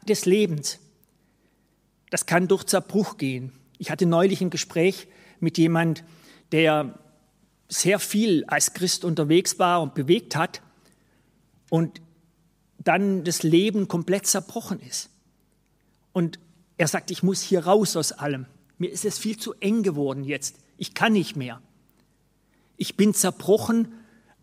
des 0.08 0.26
Lebens. 0.26 0.80
Das 2.10 2.26
kann 2.26 2.48
durch 2.48 2.66
Zerbruch 2.66 3.18
gehen. 3.18 3.54
Ich 3.78 3.90
hatte 3.90 4.06
neulich 4.06 4.42
ein 4.42 4.50
Gespräch 4.50 5.08
mit 5.40 5.58
jemand, 5.58 6.04
der 6.52 7.00
sehr 7.70 8.00
viel 8.00 8.44
als 8.46 8.74
Christ 8.74 9.06
unterwegs 9.06 9.58
war 9.58 9.82
und 9.82 9.96
bewegt 9.96 10.36
hat 10.36 10.62
und 11.70 12.02
dann 12.78 13.24
das 13.24 13.44
Leben 13.44 13.88
komplett 13.88 14.28
zerbrochen 14.28 14.80
ist. 14.82 15.10
Und 16.12 16.38
er 16.78 16.88
sagt, 16.88 17.12
ich 17.12 17.24
muss 17.24 17.42
hier 17.42 17.66
raus 17.66 17.96
aus 17.96 18.12
allem. 18.12 18.46
Mir 18.78 18.92
ist 18.92 19.06
es 19.06 19.18
viel 19.18 19.38
zu 19.38 19.54
eng 19.60 19.84
geworden 19.84 20.26
jetzt. 20.26 20.58
Ich 20.78 20.94
kann 20.94 21.14
nicht 21.14 21.36
mehr. 21.36 21.62
Ich 22.76 22.98
bin 22.98 23.14
zerbrochen 23.14 23.94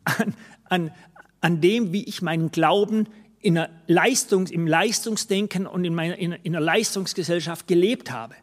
an, 0.04 0.34
an, 0.64 0.90
an 1.40 1.60
dem, 1.60 1.92
wie 1.92 2.04
ich 2.04 2.22
meinen 2.22 2.50
Glauben 2.50 3.08
in 3.40 3.56
einer 3.56 3.70
Leistung, 3.86 4.46
im 4.48 4.66
Leistungsdenken 4.66 5.66
und 5.66 5.84
in, 5.84 5.94
meiner, 5.94 6.18
in, 6.18 6.32
in 6.32 6.56
einer 6.56 6.64
Leistungsgesellschaft 6.64 7.66
gelebt 7.66 8.10
habe. 8.10 8.34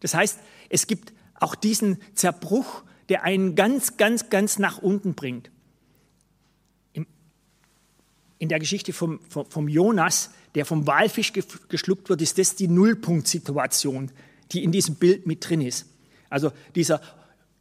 Das 0.00 0.14
heißt, 0.14 0.38
es 0.68 0.86
gibt 0.86 1.12
auch 1.34 1.54
diesen 1.54 1.98
Zerbruch, 2.14 2.82
der 3.08 3.24
einen 3.24 3.54
ganz, 3.54 3.96
ganz, 3.96 4.30
ganz 4.30 4.58
nach 4.58 4.78
unten 4.78 5.14
bringt. 5.14 5.50
In 8.38 8.48
der 8.48 8.58
Geschichte 8.58 8.92
vom, 8.92 9.20
vom, 9.28 9.46
vom 9.50 9.68
Jonas, 9.68 10.30
der 10.54 10.66
vom 10.66 10.86
Walfisch 10.86 11.32
geschluckt 11.68 12.08
wird, 12.08 12.22
ist 12.22 12.38
das 12.38 12.54
die 12.54 12.68
Nullpunktsituation, 12.68 14.10
die 14.52 14.62
in 14.62 14.72
diesem 14.72 14.96
Bild 14.96 15.26
mit 15.26 15.48
drin 15.48 15.60
ist. 15.60 15.86
Also 16.28 16.52
dieser 16.74 17.00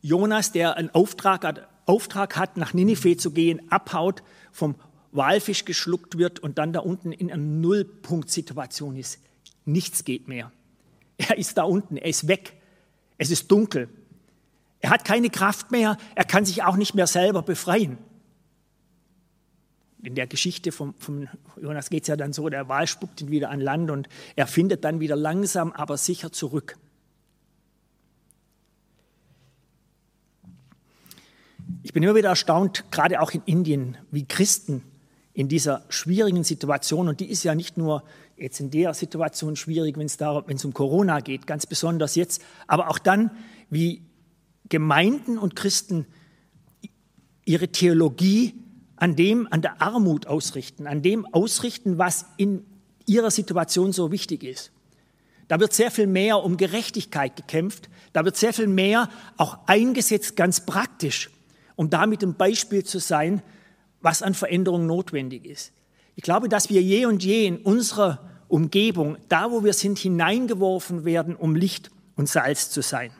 Jonas, 0.01 0.51
der 0.51 0.75
einen 0.75 0.89
Auftrag 0.89 1.43
hat, 1.43 1.67
Auftrag 1.85 2.35
hat, 2.35 2.57
nach 2.57 2.73
Ninive 2.73 3.17
zu 3.17 3.31
gehen, 3.31 3.61
abhaut, 3.71 4.23
vom 4.51 4.75
Walfisch 5.11 5.65
geschluckt 5.65 6.17
wird 6.17 6.39
und 6.39 6.57
dann 6.57 6.73
da 6.73 6.79
unten 6.79 7.11
in 7.11 7.31
einer 7.31 7.41
Nullpunktsituation 7.41 8.95
ist. 8.95 9.19
Nichts 9.65 10.03
geht 10.03 10.27
mehr. 10.27 10.51
Er 11.17 11.37
ist 11.37 11.57
da 11.57 11.63
unten, 11.63 11.97
er 11.97 12.07
ist 12.07 12.27
weg. 12.27 12.53
Es 13.17 13.31
ist 13.31 13.49
dunkel. 13.49 13.89
Er 14.81 14.89
hat 14.89 15.05
keine 15.05 15.29
Kraft 15.29 15.71
mehr, 15.71 15.97
er 16.15 16.25
kann 16.25 16.45
sich 16.45 16.63
auch 16.63 16.75
nicht 16.75 16.95
mehr 16.95 17.07
selber 17.07 17.41
befreien. 17.41 17.97
In 20.03 20.13
der 20.13 20.27
Geschichte 20.27 20.71
vom, 20.71 20.93
vom 20.99 21.27
Jonas 21.59 21.89
geht 21.89 22.03
es 22.03 22.07
ja 22.07 22.15
dann 22.15 22.33
so, 22.33 22.49
der 22.49 22.69
Wal 22.69 22.85
spuckt 22.85 23.21
ihn 23.21 23.31
wieder 23.31 23.49
an 23.49 23.61
Land 23.61 23.89
und 23.89 24.09
er 24.35 24.45
findet 24.45 24.83
dann 24.83 24.99
wieder 24.99 25.15
langsam, 25.15 25.71
aber 25.71 25.97
sicher 25.97 26.31
zurück. 26.31 26.77
Ich 31.85 31.93
bin 31.93 32.01
immer 32.01 32.15
wieder 32.15 32.29
erstaunt, 32.29 32.85
gerade 32.89 33.21
auch 33.21 33.29
in 33.29 33.43
Indien, 33.45 33.95
wie 34.09 34.25
Christen 34.25 34.81
in 35.35 35.47
dieser 35.47 35.83
schwierigen 35.89 36.43
Situation, 36.43 37.07
und 37.07 37.19
die 37.19 37.29
ist 37.29 37.43
ja 37.43 37.53
nicht 37.53 37.77
nur 37.77 38.01
jetzt 38.37 38.59
in 38.59 38.71
der 38.71 38.95
Situation 38.95 39.55
schwierig, 39.55 39.95
wenn 39.95 40.07
es, 40.07 40.65
um 40.65 40.73
Corona 40.73 41.19
geht, 41.19 41.45
ganz 41.45 41.67
besonders 41.67 42.15
jetzt, 42.15 42.41
aber 42.65 42.89
auch 42.89 42.97
dann, 42.97 43.29
wie 43.69 44.01
Gemeinden 44.67 45.37
und 45.37 45.55
Christen 45.55 46.07
ihre 47.45 47.67
Theologie 47.67 48.55
an 48.95 49.15
dem, 49.15 49.47
an 49.51 49.61
der 49.61 49.79
Armut 49.79 50.25
ausrichten, 50.25 50.87
an 50.87 51.03
dem 51.03 51.27
ausrichten, 51.35 51.99
was 51.99 52.25
in 52.37 52.65
ihrer 53.05 53.29
Situation 53.29 53.93
so 53.93 54.11
wichtig 54.11 54.43
ist. 54.43 54.71
Da 55.47 55.59
wird 55.59 55.73
sehr 55.73 55.91
viel 55.91 56.07
mehr 56.07 56.43
um 56.43 56.57
Gerechtigkeit 56.57 57.35
gekämpft, 57.35 57.89
da 58.11 58.25
wird 58.25 58.37
sehr 58.37 58.53
viel 58.53 58.65
mehr 58.65 59.07
auch 59.37 59.59
eingesetzt, 59.67 60.35
ganz 60.35 60.65
praktisch, 60.65 61.29
um 61.75 61.89
damit 61.89 62.23
ein 62.23 62.35
Beispiel 62.35 62.83
zu 62.83 62.99
sein, 62.99 63.41
was 64.01 64.21
an 64.21 64.33
Veränderung 64.33 64.85
notwendig 64.85 65.45
ist. 65.45 65.73
Ich 66.15 66.23
glaube, 66.23 66.49
dass 66.49 66.69
wir 66.69 66.81
je 66.81 67.05
und 67.05 67.23
je 67.23 67.45
in 67.45 67.57
unserer 67.57 68.29
Umgebung, 68.47 69.17
da 69.27 69.51
wo 69.51 69.63
wir 69.63 69.73
sind, 69.73 69.97
hineingeworfen 69.97 71.03
werden, 71.03 71.35
um 71.35 71.55
Licht 71.55 71.91
und 72.15 72.29
Salz 72.29 72.69
zu 72.69 72.81
sein. 72.81 73.11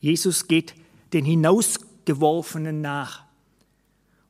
Jesus 0.00 0.48
geht 0.48 0.74
den 1.12 1.24
Hinausgeworfenen 1.24 2.80
nach 2.82 3.24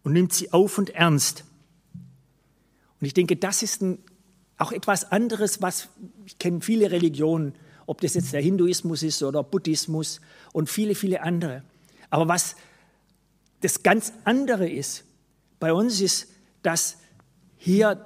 und 0.04 0.12
nimmt 0.12 0.32
sie 0.32 0.52
auf 0.52 0.78
und 0.78 0.90
ernst. 0.90 1.44
Und 3.00 3.06
ich 3.06 3.14
denke, 3.14 3.36
das 3.36 3.62
ist 3.62 3.82
ein, 3.82 3.98
auch 4.58 4.70
etwas 4.70 5.10
anderes, 5.10 5.62
was 5.62 5.88
ich 6.26 6.38
kenne 6.38 6.60
viele 6.60 6.92
Religionen, 6.92 7.54
ob 7.86 8.00
das 8.00 8.14
jetzt 8.14 8.32
der 8.32 8.40
Hinduismus 8.40 9.02
ist 9.02 9.22
oder 9.22 9.42
Buddhismus 9.42 10.20
und 10.52 10.68
viele, 10.68 10.94
viele 10.94 11.22
andere. 11.22 11.62
Aber 12.10 12.28
was 12.28 12.56
das 13.60 13.82
ganz 13.82 14.12
andere 14.24 14.68
ist, 14.68 15.04
bei 15.58 15.72
uns 15.72 16.00
ist, 16.00 16.28
dass 16.62 16.98
hier 17.56 18.04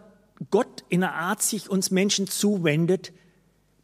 Gott 0.50 0.84
in 0.88 1.02
einer 1.02 1.14
Art 1.14 1.42
sich 1.42 1.68
uns 1.68 1.90
Menschen 1.90 2.26
zuwendet, 2.28 3.12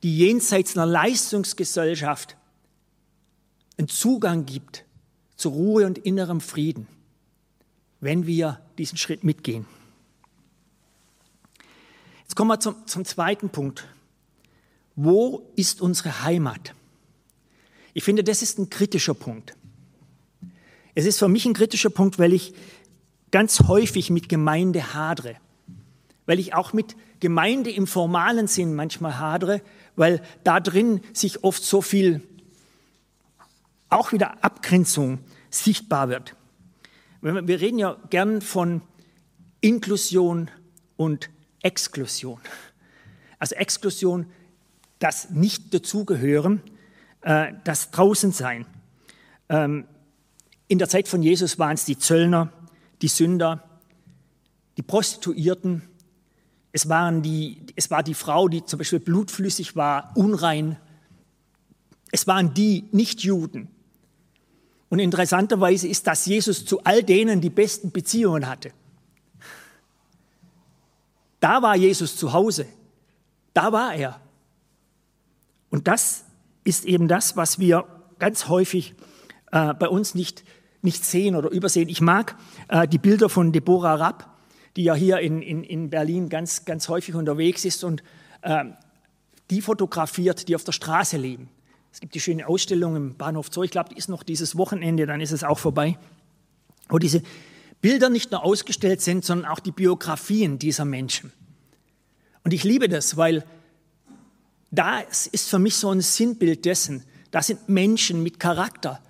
die 0.03 0.17
jenseits 0.17 0.77
einer 0.77 0.87
Leistungsgesellschaft 0.87 2.37
einen 3.77 3.89
Zugang 3.89 4.47
gibt 4.47 4.85
zu 5.37 5.49
Ruhe 5.49 5.87
und 5.87 5.99
innerem 5.99 6.41
Frieden, 6.41 6.87
wenn 8.01 8.27
wir 8.27 8.61
diesen 8.79 8.99
Schritt 8.99 9.25
mitgehen. 9.25 9.67
Jetzt 12.23 12.37
kommen 12.37 12.51
wir 12.51 12.61
zum, 12.61 12.87
zum 12.87 13.05
zweiten 13.05 13.51
Punkt. 13.51 13.89
Wo 14.97 15.51
ist 15.57 15.81
unsere 15.81 16.23
Heimat? 16.23 16.75
Ich 17.93 18.05
finde, 18.05 18.25
das 18.25 18.43
ist 18.43 18.59
ein 18.59 18.71
kritischer 18.71 19.15
Punkt. 19.15 19.57
Es 20.95 21.07
ist 21.07 21.19
für 21.19 21.29
mich 21.29 21.47
ein 21.47 21.55
kritischer 21.55 21.91
Punkt, 21.91 22.19
weil 22.19 22.33
ich 22.33 22.55
ganz 23.31 23.61
häufig 23.67 24.11
mit 24.11 24.29
Gemeinde 24.29 24.95
hadre, 24.95 25.37
weil 26.27 26.39
ich 26.39 26.55
auch 26.55 26.73
mit 26.73 26.97
Gemeinde 27.21 27.71
im 27.71 27.87
formalen 27.87 28.47
Sinn 28.47 28.75
manchmal 28.75 29.19
hadre, 29.19 29.61
weil 29.97 30.23
da 30.45 30.61
drin 30.61 31.01
sich 31.13 31.43
oft 31.43 31.65
so 31.65 31.81
viel 31.81 32.23
auch 33.89 34.13
wieder 34.13 34.45
Abgrenzung 34.45 35.19
sichtbar 35.51 36.09
wird. 36.09 36.37
Wir 37.21 37.61
reden 37.61 37.79
ja 37.79 37.97
gern 38.11 38.43
von 38.43 38.83
Inklusion 39.61 40.51
und 40.97 41.31
Exklusion. 41.63 42.41
Also 43.39 43.55
Exklusion, 43.55 44.27
das 44.99 45.31
nicht 45.31 45.75
dazugehören, 45.75 46.63
äh, 47.23 47.53
das 47.65 47.91
Draußensein. 47.91 48.67
Ähm, 49.49 49.87
in 50.69 50.79
der 50.79 50.89
Zeit 50.89 51.09
von 51.09 51.23
Jesus 51.23 51.59
waren 51.59 51.75
es 51.75 51.85
die 51.85 51.99
Zöllner, 51.99 52.53
die 53.03 53.09
Sünder, 53.09 53.63
die 54.77 54.83
Prostituierten. 54.83 55.83
Es, 56.73 56.89
waren 56.89 57.23
die, 57.23 57.61
es 57.77 57.91
war 57.91 58.03
die 58.03 58.15
Frau, 58.15 58.49
die 58.49 58.65
zum 58.65 58.79
Beispiel 58.79 59.01
blutflüssig 59.01 59.77
war, 59.77 60.13
unrein. 60.17 60.77
Es 62.11 62.27
waren 62.27 62.55
die 62.55 62.85
Nichtjuden. 62.93 63.69
Und 64.89 64.99
interessanterweise 64.99 65.89
ist, 65.89 66.07
dass 66.07 66.27
Jesus 66.27 66.65
zu 66.65 66.83
all 66.85 67.03
denen 67.03 67.41
die 67.41 67.51
besten 67.51 67.91
Beziehungen 67.91 68.49
hatte. 68.49 68.73
Da 71.41 71.61
war 71.61 71.77
Jesus 71.77 72.17
zu 72.17 72.33
Hause. 72.33 72.67
Da 73.53 73.73
war 73.73 73.95
er. 73.95 74.21
Und 75.75 75.89
das 75.89 76.25
ist 76.63 76.85
eben 76.85 77.09
das, 77.09 77.37
was 77.37 77.59
wir 77.59 77.85
ganz 78.21 78.47
häufig 78.47 78.95
äh, 79.51 79.75
bei 79.75 79.89
uns 79.89 80.15
nicht 80.15 80.45
nicht 80.83 81.05
sehen 81.05 81.35
oder 81.35 81.51
übersehen. 81.51 81.89
Ich 81.89 82.01
mag 82.01 82.37
äh, 82.69 82.87
die 82.87 82.99
Bilder 82.99 83.29
von 83.29 83.51
Deborah 83.51 83.97
Rapp, 83.97 84.29
die 84.77 84.85
ja 84.85 84.95
hier 84.95 85.19
in, 85.19 85.43
in, 85.43 85.65
in 85.65 85.91
Berlin 85.91 86.29
ganz, 86.29 86.65
ganz 86.65 86.89
häufig 86.89 87.17
unterwegs 87.17 87.65
ist 87.65 87.83
und 87.83 88.05
äh, 88.43 88.67
die 89.51 89.63
fotografiert, 89.63 90.47
die 90.47 90.55
auf 90.55 90.63
der 90.63 90.71
Straße 90.71 91.17
leben. 91.17 91.49
Es 91.91 91.99
gibt 91.99 92.15
die 92.15 92.21
schöne 92.21 92.47
Ausstellung 92.47 92.95
im 92.95 93.17
Bahnhof 93.17 93.49
Zoo, 93.51 93.65
ich 93.65 93.73
glaube, 93.73 93.89
die 93.89 93.97
ist 93.97 94.09
noch 94.09 94.23
dieses 94.23 94.57
Wochenende, 94.57 95.07
dann 95.07 95.21
ist 95.21 95.33
es 95.33 95.43
auch 95.43 95.59
vorbei, 95.59 95.99
wo 96.89 97.01
diese 97.01 97.21
Bilder 97.81 98.11
nicht 98.11 98.31
nur 98.31 98.45
ausgestellt 98.45 99.01
sind, 99.01 99.25
sondern 99.25 99.51
auch 99.51 99.59
die 99.59 99.73
Biografien 99.73 100.61
dieser 100.61 100.85
Menschen. 100.85 101.33
Und 102.45 102.53
ich 102.53 102.63
liebe 102.63 102.89
das, 102.89 103.17
weil 103.17 103.45
das 104.75 105.27
ist 105.27 105.49
für 105.49 105.59
mich 105.59 105.77
so 105.77 105.91
ein 105.91 106.01
Sinnbild 106.01 106.65
dessen, 106.65 107.05
das 107.31 107.49
sind 107.49 107.69
Menschen 107.69 108.23
mit 108.23 108.39
Charakter, 108.39 109.01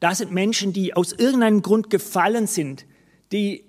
da 0.00 0.14
sind 0.14 0.32
Menschen, 0.32 0.72
die 0.72 0.94
aus 0.94 1.12
irgendeinem 1.12 1.62
Grund 1.62 1.90
gefallen 1.90 2.46
sind, 2.46 2.86
die 3.32 3.64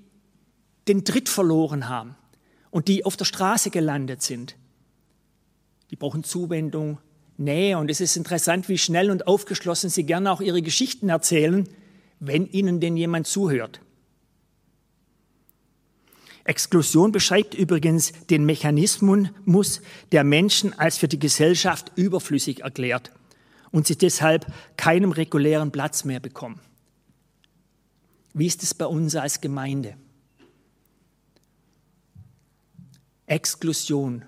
den 0.88 1.06
Tritt 1.06 1.30
verloren 1.30 1.90
haben 1.90 2.16
und 2.72 2.88
die 2.88 3.06
auf 3.06 3.18
der 3.18 3.26
Straße 3.26 3.70
gelandet 3.70 4.22
sind. 4.22 4.56
Die 5.92 5.96
brauchen 5.96 6.24
Zuwendung, 6.24 7.00
Nähe 7.38 7.78
und 7.78 7.90
es 7.90 8.02
ist 8.02 8.18
interessant, 8.18 8.68
wie 8.68 8.78
schnell 8.78 9.10
und 9.10 9.28
aufgeschlossen 9.28 9.90
sie 9.90 10.04
gerne 10.04 10.32
auch 10.32 10.42
ihre 10.42 10.62
Geschichten 10.62 11.10
erzählen, 11.10 11.68
wenn 12.20 12.46
ihnen 12.46 12.80
denn 12.80 12.98
jemand 12.98 13.28
zuhört. 13.28 13.80
Exklusion 16.50 17.12
beschreibt 17.12 17.54
übrigens 17.54 18.12
den 18.32 18.44
Mechanismus, 18.44 19.82
der 20.12 20.24
Menschen 20.24 20.78
als 20.78 20.98
für 20.98 21.08
die 21.08 21.20
Gesellschaft 21.20 21.92
überflüssig 21.96 22.62
erklärt 22.62 23.12
und 23.70 23.86
sie 23.86 23.96
deshalb 23.96 24.48
keinem 24.76 25.12
regulären 25.12 25.72
Platz 25.72 26.06
mehr 26.06 26.20
bekommen. 26.20 26.60
Wie 28.34 28.48
ist 28.48 28.64
es 28.64 28.74
bei 28.74 28.88
uns 28.88 29.16
als 29.16 29.42
Gemeinde? 29.42 29.96
Exklusion, 33.28 34.26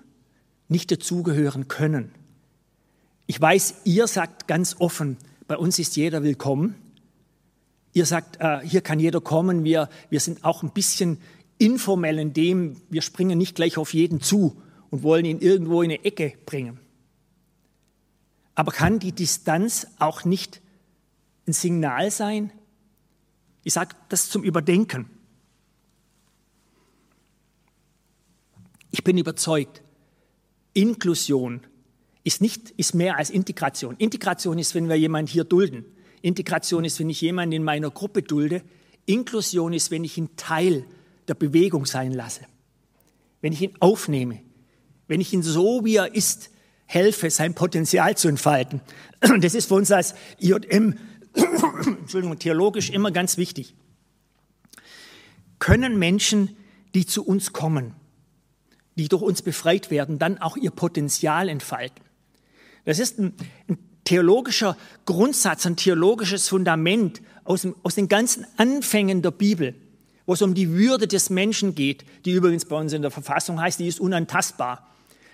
nicht 0.68 0.92
dazugehören 0.92 1.66
können. 1.66 2.12
Ich 3.26 3.40
weiß, 3.40 3.74
ihr 3.82 4.06
sagt 4.06 4.46
ganz 4.46 4.76
offen, 4.78 5.16
bei 5.48 5.56
uns 5.56 5.80
ist 5.80 5.96
jeder 5.96 6.22
willkommen. 6.22 6.76
Ihr 7.94 8.06
sagt, 8.06 8.36
äh, 8.40 8.60
hier 8.60 8.80
kann 8.80 9.00
jeder 9.00 9.20
kommen. 9.20 9.64
Wir, 9.64 9.88
wir 10.08 10.20
sind 10.20 10.44
auch 10.44 10.62
ein 10.62 10.70
bisschen 10.70 11.18
informell 11.62 12.18
in 12.18 12.32
dem, 12.32 12.82
wir 12.90 13.02
springen 13.02 13.38
nicht 13.38 13.54
gleich 13.54 13.78
auf 13.78 13.94
jeden 13.94 14.20
zu 14.20 14.60
und 14.90 15.04
wollen 15.04 15.24
ihn 15.24 15.38
irgendwo 15.38 15.82
in 15.82 15.92
eine 15.92 16.04
Ecke 16.04 16.34
bringen. 16.44 16.80
Aber 18.56 18.72
kann 18.72 18.98
die 18.98 19.12
Distanz 19.12 19.86
auch 20.00 20.24
nicht 20.24 20.60
ein 21.46 21.52
Signal 21.52 22.10
sein? 22.10 22.52
Ich 23.62 23.74
sage 23.74 23.94
das 24.08 24.28
zum 24.28 24.42
Überdenken. 24.42 25.08
Ich 28.90 29.04
bin 29.04 29.16
überzeugt, 29.16 29.82
Inklusion 30.74 31.60
ist, 32.24 32.40
nicht, 32.40 32.70
ist 32.72 32.94
mehr 32.94 33.18
als 33.18 33.30
Integration. 33.30 33.94
Integration 33.98 34.58
ist, 34.58 34.74
wenn 34.74 34.88
wir 34.88 34.96
jemanden 34.96 35.30
hier 35.30 35.44
dulden. 35.44 35.84
Integration 36.22 36.84
ist, 36.84 36.98
wenn 36.98 37.08
ich 37.08 37.20
jemanden 37.20 37.52
in 37.52 37.62
meiner 37.62 37.90
Gruppe 37.90 38.22
dulde. 38.22 38.62
Inklusion 39.06 39.72
ist, 39.72 39.92
wenn 39.92 40.02
ich 40.02 40.18
ihn 40.18 40.30
Teil 40.36 40.86
der 41.28 41.34
Bewegung 41.34 41.86
sein 41.86 42.12
lasse. 42.12 42.42
Wenn 43.40 43.52
ich 43.52 43.62
ihn 43.62 43.74
aufnehme. 43.80 44.40
Wenn 45.08 45.20
ich 45.20 45.32
ihn 45.32 45.42
so, 45.42 45.84
wie 45.84 45.96
er 45.96 46.14
ist, 46.14 46.50
helfe, 46.86 47.30
sein 47.30 47.54
Potenzial 47.54 48.16
zu 48.16 48.28
entfalten. 48.28 48.80
Das 49.40 49.54
ist 49.54 49.66
für 49.66 49.74
uns 49.74 49.90
als 49.90 50.14
IJM, 50.40 50.98
Entschuldigung, 52.00 52.38
theologisch 52.38 52.90
immer 52.90 53.10
ganz 53.10 53.36
wichtig. 53.36 53.74
Können 55.58 55.98
Menschen, 55.98 56.56
die 56.94 57.06
zu 57.06 57.24
uns 57.24 57.52
kommen, 57.52 57.94
die 58.96 59.08
durch 59.08 59.22
uns 59.22 59.42
befreit 59.42 59.90
werden, 59.90 60.18
dann 60.18 60.38
auch 60.38 60.56
ihr 60.56 60.70
Potenzial 60.70 61.48
entfalten? 61.48 62.04
Das 62.84 62.98
ist 62.98 63.18
ein, 63.18 63.34
ein 63.68 63.78
theologischer 64.04 64.76
Grundsatz, 65.06 65.64
ein 65.66 65.76
theologisches 65.76 66.48
Fundament 66.48 67.22
aus, 67.44 67.62
dem, 67.62 67.76
aus 67.82 67.94
den 67.94 68.08
ganzen 68.08 68.44
Anfängen 68.56 69.22
der 69.22 69.30
Bibel, 69.30 69.74
wo 70.32 70.34
es 70.34 70.42
um 70.42 70.54
die 70.54 70.70
Würde 70.70 71.06
des 71.06 71.28
Menschen 71.28 71.74
geht, 71.74 72.06
die 72.24 72.32
übrigens 72.32 72.64
bei 72.64 72.76
uns 72.76 72.94
in 72.94 73.02
der 73.02 73.10
Verfassung 73.10 73.60
heißt, 73.60 73.78
die 73.78 73.86
ist 73.86 74.00
unantastbar 74.00 74.88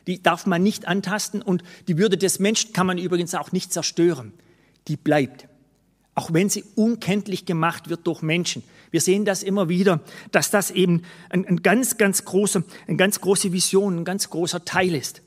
die 0.09 0.23
darf 0.23 0.47
man 0.47 0.63
nicht 0.63 0.89
antasten 0.89 1.43
und 1.43 1.63
die 1.87 1.99
Würde 1.99 2.17
des 2.17 2.39
Menschen 2.39 2.73
kann 2.73 2.87
man 2.87 2.97
übrigens 2.97 3.35
auch 3.35 3.53
nicht 3.53 3.75
zerstören. 3.75 4.33
Die 4.89 4.97
bleibt. 4.97 5.47
Auch 6.15 6.33
wenn 6.33 6.49
sie 6.49 6.65
unkenntlich 6.77 7.45
gemacht 7.45 7.91
wird 7.91 8.07
durch 8.07 8.23
Menschen. 8.23 8.65
Wir 8.91 9.03
sehen 9.03 9.27
das 9.27 9.43
immer 9.43 9.69
wieder, 9.69 10.01
dass 10.33 10.51
das 10.51 10.71
eben 10.71 11.03
ein, 11.29 11.47
ein 11.47 11.63
ganz, 11.63 11.99
ganz 11.99 12.25
große, 12.25 12.65
eine 12.87 12.97
ganz 12.97 13.21
große 13.21 13.53
Vision, 13.53 13.99
ein 13.99 14.05
ganz 14.07 14.31
großer 14.31 14.65
Teil 14.65 14.95
ist. 14.95 15.21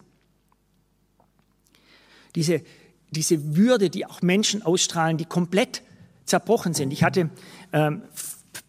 Diese, 2.33 2.63
diese 3.11 3.55
Würde, 3.55 3.91
die 3.91 4.07
auch 4.07 4.23
Menschen 4.23 4.63
ausstrahlen, 4.63 5.17
die 5.17 5.25
komplett 5.25 5.83
zerbrochen 6.25 6.73
sind. 6.73 6.91
Ich 6.91 7.03
hatte, 7.03 7.29
ähm, 7.71 8.01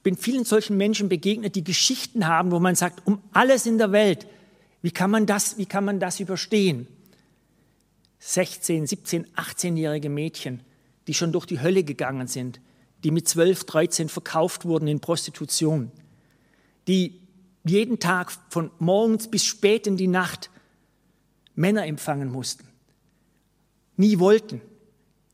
bin 0.03 0.17
vielen 0.17 0.45
solchen 0.45 0.77
Menschen 0.77 1.09
begegnet, 1.09 1.55
die 1.55 1.65
Geschichten 1.65 2.27
haben, 2.27 2.51
wo 2.51 2.59
man 2.59 2.75
sagt, 2.75 3.07
um 3.07 3.21
alles 3.33 3.67
in 3.67 3.79
der 3.79 3.93
Welt 3.93 4.27
wie 4.83 4.91
kann 4.91 5.11
man 5.11 5.27
das, 5.27 5.57
wie 5.59 5.67
kann 5.67 5.85
man 5.85 6.01
das 6.01 6.21
überstehen? 6.21 6.89
16, 8.19 8.87
17, 8.87 9.27
18-jährige 9.35 10.09
Mädchen, 10.09 10.61
die 11.07 11.15
schon 11.15 11.33
durch 11.33 11.47
die 11.47 11.61
Hölle 11.61 11.85
gegangen 11.85 12.27
sind, 12.27 12.61
die 13.03 13.11
mit 13.11 13.29
12, 13.29 13.65
13 13.65 14.09
verkauft 14.09 14.65
wurden 14.65 14.89
in 14.89 15.01
Prostitution, 15.01 15.91
die 16.89 17.21
jeden 17.65 18.01
Tag 18.01 18.33
von 18.51 18.71
morgens 18.81 19.29
bis 19.29 19.45
spät 19.45 19.87
in 19.87 19.97
die 19.97 20.09
Nacht 20.09 20.51
Männer 21.55 21.87
empfangen 21.87 22.31
mussten, 22.31 22.67
nie 23.97 24.19
wollten, 24.19 24.61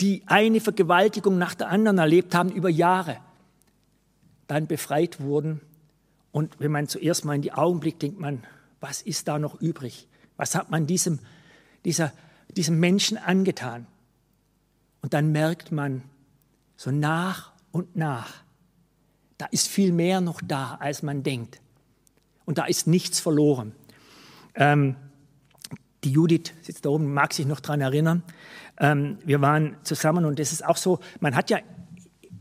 die 0.01 0.23
eine 0.27 0.61
Vergewaltigung 0.61 1.39
nach 1.39 1.55
der 1.55 1.69
anderen 1.69 1.99
erlebt 1.99 2.35
haben 2.35 2.51
über 2.51 2.69
Jahre, 2.69 3.19
dann 4.49 4.67
befreit 4.67 5.21
wurden. 5.21 5.61
Und 6.33 6.59
wenn 6.59 6.73
man 6.73 6.89
zuerst 6.89 7.25
mal 7.25 7.35
in 7.35 7.43
die 7.43 7.53
Augen 7.53 7.79
blickt, 7.79 8.03
denkt 8.03 8.19
man, 8.19 8.43
was 8.81 9.03
ist 9.03 9.29
da 9.29 9.39
noch 9.39 9.61
übrig? 9.61 10.09
Was 10.37 10.55
hat 10.55 10.71
man 10.71 10.87
diesem, 10.87 11.21
dieser, 11.85 12.13
diesem 12.57 12.81
Menschen 12.81 13.17
angetan? 13.17 13.87
Und 15.03 15.15
dann 15.15 15.31
merkt 15.31 15.71
man 15.71 16.03
so 16.77 16.91
nach 16.91 17.53
und 17.71 17.97
nach, 17.97 18.43
da 19.37 19.47
ist 19.47 19.69
viel 19.69 19.93
mehr 19.93 20.21
noch 20.21 20.41
da, 20.45 20.77
als 20.81 21.03
man 21.03 21.23
denkt. 21.23 21.61
Und 22.45 22.59
da 22.59 22.65
ist 22.65 22.87
nichts 22.87 23.21
verloren. 23.21 23.73
Ähm, 24.55 24.97
die 26.05 26.13
Judith 26.13 26.53
sitzt 26.63 26.85
da 26.85 26.91
oben, 26.91 27.13
mag 27.13 27.33
sich 27.33 27.47
noch 27.47 27.61
daran 27.61 27.81
erinnern. 27.81 28.23
Ähm, 28.79 29.19
wir 29.25 29.41
waren 29.41 29.77
zusammen 29.83 30.25
und 30.25 30.39
das 30.39 30.53
ist 30.53 30.65
auch 30.65 30.77
so, 30.77 31.01
man 31.21 31.35
hat 31.37 31.51
ja 31.51 31.59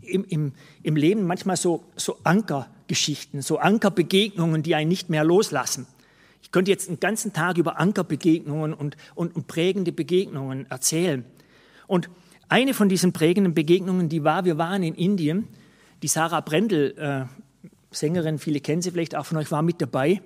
im, 0.08 0.24
im, 0.26 0.54
im 0.84 0.96
Leben 0.96 1.24
manchmal 1.24 1.58
so, 1.58 1.84
so 1.96 2.18
Ankergeschichten, 2.24 3.42
so 3.42 3.58
Ankerbegegnungen, 3.58 4.64
die 4.64 4.76
einen 4.76 4.90
nicht 4.90 5.10
mehr 5.10 5.24
loslassen. 5.24 5.88
Ich 6.42 6.52
könnte 6.52 6.72
jetzt 6.72 6.88
einen 6.88 7.00
ganzen 7.00 7.34
Tag 7.34 7.58
über 7.58 7.80
Ankerbegegnungen 7.80 8.74
und, 8.74 8.96
und, 9.16 9.36
und 9.36 9.48
prägende 9.48 9.92
Begegnungen 9.92 10.70
erzählen. 10.70 11.26
Und 11.88 12.10
eine 12.50 12.74
von 12.74 12.90
diesen 12.90 13.12
prägenden 13.12 13.54
Begegnungen, 13.54 14.10
die 14.10 14.24
war, 14.24 14.46
wir 14.46 14.58
waren 14.58 14.84
in 14.84 14.96
Indien, 14.96 15.48
die 16.02 16.08
Sarah 16.08 16.42
Brendel, 16.42 16.96
äh, 16.98 17.26
Sängerin, 17.92 18.38
viele 18.38 18.60
kennen 18.60 18.82
sie 18.82 18.92
vielleicht 18.92 19.16
auch 19.16 19.26
von 19.26 19.38
euch, 19.38 19.52
war 19.52 19.62
mit 19.62 19.82
dabei. 19.82 20.22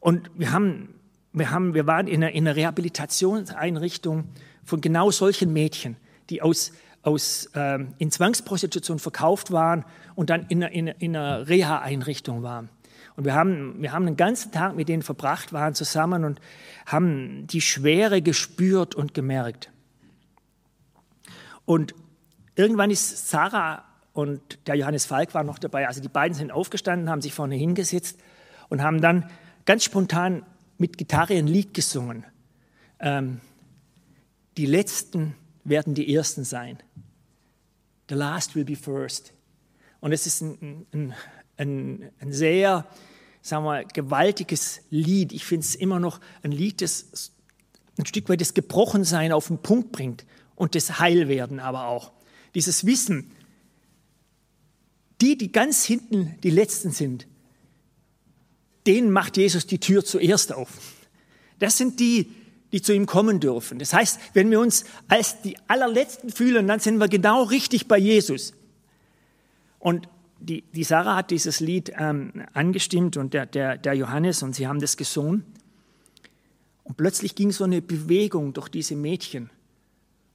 Und 0.00 0.30
wir, 0.34 0.52
haben, 0.52 0.94
wir, 1.32 1.50
haben, 1.50 1.74
wir 1.74 1.86
waren 1.86 2.08
in 2.08 2.22
einer, 2.22 2.32
in 2.32 2.46
einer 2.46 2.56
Rehabilitationseinrichtung 2.56 4.24
von 4.64 4.80
genau 4.80 5.10
solchen 5.10 5.52
Mädchen, 5.52 5.96
die 6.28 6.42
aus, 6.42 6.72
aus, 7.02 7.46
äh, 7.54 7.78
in 7.98 8.10
Zwangsprostitution 8.10 8.98
verkauft 8.98 9.50
waren 9.52 9.84
und 10.14 10.30
dann 10.30 10.46
in 10.48 10.62
in, 10.62 10.86
in 10.86 11.16
einer 11.16 11.48
Reha-Einrichtung 11.48 12.42
waren. 12.42 12.68
Und 13.16 13.24
wir 13.24 13.34
haben, 13.34 13.82
wir 13.82 13.92
haben 13.92 14.06
einen 14.06 14.16
ganzen 14.16 14.52
Tag 14.52 14.74
mit 14.74 14.88
denen 14.88 15.02
verbracht, 15.02 15.52
waren 15.52 15.74
zusammen 15.74 16.24
und 16.24 16.40
haben 16.86 17.46
die 17.46 17.60
Schwere 17.60 18.22
gespürt 18.22 18.94
und 18.94 19.12
gemerkt. 19.12 19.70
Und 21.64 21.94
irgendwann 22.54 22.90
ist 22.90 23.28
Sarah 23.28 23.84
und 24.12 24.66
der 24.66 24.76
Johannes 24.76 25.06
Falk 25.06 25.34
waren 25.34 25.46
noch 25.46 25.58
dabei. 25.58 25.86
Also 25.86 26.00
die 26.00 26.08
beiden 26.08 26.34
sind 26.34 26.52
aufgestanden, 26.52 27.10
haben 27.10 27.22
sich 27.22 27.34
vorne 27.34 27.54
hingesetzt 27.54 28.18
und 28.68 28.82
haben 28.82 29.00
dann 29.00 29.30
ganz 29.64 29.84
spontan 29.84 30.44
mit 30.78 30.98
Gitarre 30.98 31.34
ein 31.34 31.46
Lied 31.46 31.74
gesungen. 31.74 32.24
Ähm, 32.98 33.40
die 34.56 34.66
Letzten 34.66 35.34
werden 35.64 35.94
die 35.94 36.14
Ersten 36.14 36.44
sein. 36.44 36.78
The 38.12 38.18
last 38.18 38.54
will 38.54 38.64
be 38.66 38.76
first. 38.76 39.32
Und 40.00 40.12
es 40.12 40.26
ist 40.26 40.42
ein, 40.42 40.86
ein, 40.92 41.14
ein, 41.56 42.10
ein 42.20 42.30
sehr, 42.30 42.86
sagen 43.40 43.64
wir, 43.64 43.84
gewaltiges 43.84 44.82
Lied. 44.90 45.32
Ich 45.32 45.46
finde 45.46 45.64
es 45.64 45.74
immer 45.74 45.98
noch 45.98 46.20
ein 46.42 46.52
Lied, 46.52 46.82
das 46.82 47.32
ein 47.96 48.04
Stück 48.04 48.28
weit 48.28 48.42
das 48.42 48.52
Gebrochensein 48.52 49.32
auf 49.32 49.46
den 49.46 49.62
Punkt 49.62 49.92
bringt 49.92 50.26
und 50.56 50.74
das 50.74 50.98
Heilwerden 50.98 51.58
aber 51.58 51.86
auch. 51.86 52.12
Dieses 52.54 52.84
Wissen, 52.84 53.30
die, 55.22 55.38
die 55.38 55.50
ganz 55.50 55.86
hinten 55.86 56.38
die 56.42 56.50
Letzten 56.50 56.90
sind, 56.90 57.26
denen 58.86 59.10
macht 59.10 59.38
Jesus 59.38 59.66
die 59.66 59.80
Tür 59.80 60.04
zuerst 60.04 60.52
auf. 60.52 60.68
Das 61.58 61.78
sind 61.78 61.98
die, 61.98 62.30
die 62.72 62.80
zu 62.80 62.94
ihm 62.94 63.06
kommen 63.06 63.38
dürfen. 63.38 63.78
Das 63.78 63.92
heißt, 63.92 64.18
wenn 64.34 64.50
wir 64.50 64.60
uns 64.60 64.84
als 65.08 65.42
die 65.42 65.56
allerletzten 65.68 66.30
fühlen, 66.30 66.66
dann 66.66 66.80
sind 66.80 66.98
wir 66.98 67.08
genau 67.08 67.42
richtig 67.44 67.86
bei 67.86 67.98
Jesus. 67.98 68.54
Und 69.78 70.08
die, 70.40 70.62
die 70.72 70.84
Sarah 70.84 71.16
hat 71.16 71.30
dieses 71.30 71.60
Lied 71.60 71.92
ähm, 71.96 72.44
angestimmt 72.52 73.16
und 73.16 73.34
der, 73.34 73.46
der, 73.46 73.76
der 73.76 73.94
Johannes 73.94 74.42
und 74.42 74.54
sie 74.54 74.66
haben 74.66 74.80
das 74.80 74.96
gesungen. 74.96 75.44
Und 76.84 76.96
plötzlich 76.96 77.34
ging 77.34 77.52
so 77.52 77.64
eine 77.64 77.80
Bewegung 77.80 78.52
durch 78.52 78.68
diese 78.68 78.96
Mädchen 78.96 79.50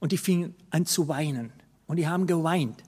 und 0.00 0.12
die 0.12 0.18
fingen 0.18 0.54
an 0.70 0.86
zu 0.86 1.08
weinen 1.08 1.52
und 1.86 1.96
die 1.96 2.08
haben 2.08 2.26
geweint. 2.26 2.82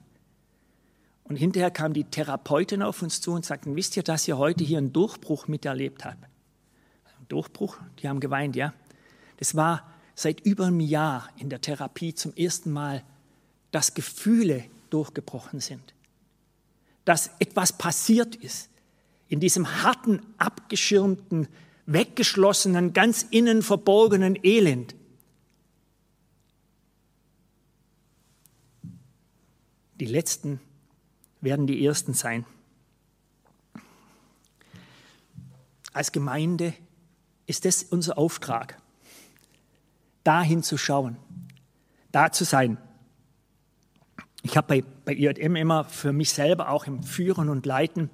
Und 1.25 1.35
hinterher 1.35 1.71
kam 1.71 1.93
die 1.93 2.03
Therapeutin 2.03 2.81
auf 2.81 3.01
uns 3.01 3.21
zu 3.21 3.31
und 3.31 3.45
sagten, 3.45 3.75
wisst 3.75 3.95
ihr, 3.95 4.03
dass 4.03 4.27
ihr 4.27 4.37
heute 4.37 4.63
hier 4.63 4.79
einen 4.79 4.91
Durchbruch 4.91 5.47
miterlebt 5.47 6.03
habt? 6.05 6.25
Durchbruch? 7.29 7.77
Die 7.99 8.09
haben 8.09 8.19
geweint, 8.19 8.55
ja. 8.57 8.73
Das 9.41 9.55
war 9.55 9.91
seit 10.13 10.41
über 10.41 10.67
einem 10.67 10.81
Jahr 10.81 11.27
in 11.35 11.49
der 11.49 11.61
Therapie 11.61 12.13
zum 12.13 12.31
ersten 12.35 12.71
Mal, 12.71 13.03
dass 13.71 13.95
Gefühle 13.95 14.65
durchgebrochen 14.91 15.59
sind. 15.59 15.95
Dass 17.05 17.31
etwas 17.39 17.75
passiert 17.75 18.35
ist 18.35 18.69
in 19.29 19.39
diesem 19.39 19.81
harten, 19.81 20.21
abgeschirmten, 20.37 21.47
weggeschlossenen, 21.87 22.93
ganz 22.93 23.25
innen 23.31 23.63
verborgenen 23.63 24.37
Elend. 24.43 24.93
Die 29.99 30.05
letzten 30.05 30.59
werden 31.39 31.65
die 31.65 31.83
Ersten 31.83 32.13
sein. 32.13 32.45
Als 35.93 36.11
Gemeinde 36.11 36.75
ist 37.47 37.65
das 37.65 37.81
unser 37.81 38.19
Auftrag, 38.19 38.80
dahin 40.23 40.63
zu 40.63 40.77
schauen, 40.77 41.17
da 42.11 42.31
zu 42.31 42.43
sein. 42.43 42.77
Ich 44.43 44.57
habe 44.57 44.67
bei, 44.67 44.83
bei 45.05 45.13
IJM 45.13 45.55
immer 45.55 45.83
für 45.83 46.13
mich 46.13 46.31
selber 46.31 46.69
auch 46.69 46.87
im 46.87 47.03
Führen 47.03 47.49
und 47.49 47.65
Leiten 47.65 48.09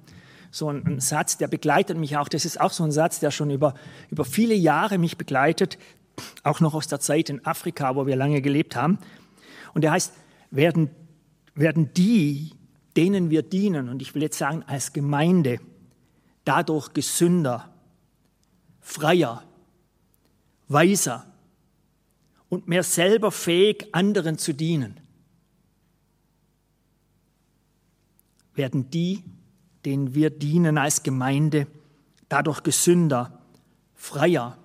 so 0.50 0.68
einen, 0.68 0.86
einen, 0.86 1.00
Satz, 1.00 1.36
der 1.38 1.48
begleitet 1.48 1.96
mich 1.98 2.16
auch. 2.16 2.28
Das 2.28 2.44
ist 2.44 2.60
auch 2.60 2.72
so 2.72 2.84
ein 2.84 2.92
Satz, 2.92 3.20
der 3.20 3.30
schon 3.30 3.50
über, 3.50 3.74
über 4.10 4.24
viele 4.24 4.54
Jahre 4.54 4.98
mich 4.98 5.16
begleitet, 5.16 5.78
auch 6.42 6.60
noch 6.60 6.74
aus 6.74 6.88
der 6.88 7.00
Zeit 7.00 7.30
in 7.30 7.44
Afrika, 7.44 7.96
wo 7.96 8.06
wir 8.06 8.16
lange 8.16 8.42
gelebt 8.42 8.76
haben. 8.76 8.98
Und 9.74 9.82
der 9.82 9.92
heißt, 9.92 10.12
werden, 10.50 10.90
werden 11.54 11.92
die, 11.94 12.52
denen 12.96 13.30
wir 13.30 13.42
dienen, 13.42 13.88
und 13.88 14.02
ich 14.02 14.14
will 14.14 14.22
jetzt 14.22 14.38
sagen 14.38 14.64
als 14.66 14.92
Gemeinde, 14.92 15.60
dadurch 16.44 16.92
gesünder, 16.94 17.70
freier, 18.80 19.42
weiser 20.68 21.26
und 22.48 22.68
mehr 22.68 22.82
selber 22.82 23.30
fähig, 23.30 23.86
anderen 23.92 24.38
zu 24.38 24.52
dienen. 24.52 25.00
Werden 28.54 28.90
die, 28.90 29.24
denen 29.84 30.14
wir 30.14 30.30
dienen 30.30 30.78
als 30.78 31.02
Gemeinde, 31.02 31.66
dadurch 32.28 32.62
gesünder, 32.62 33.40
freier, 33.94 34.58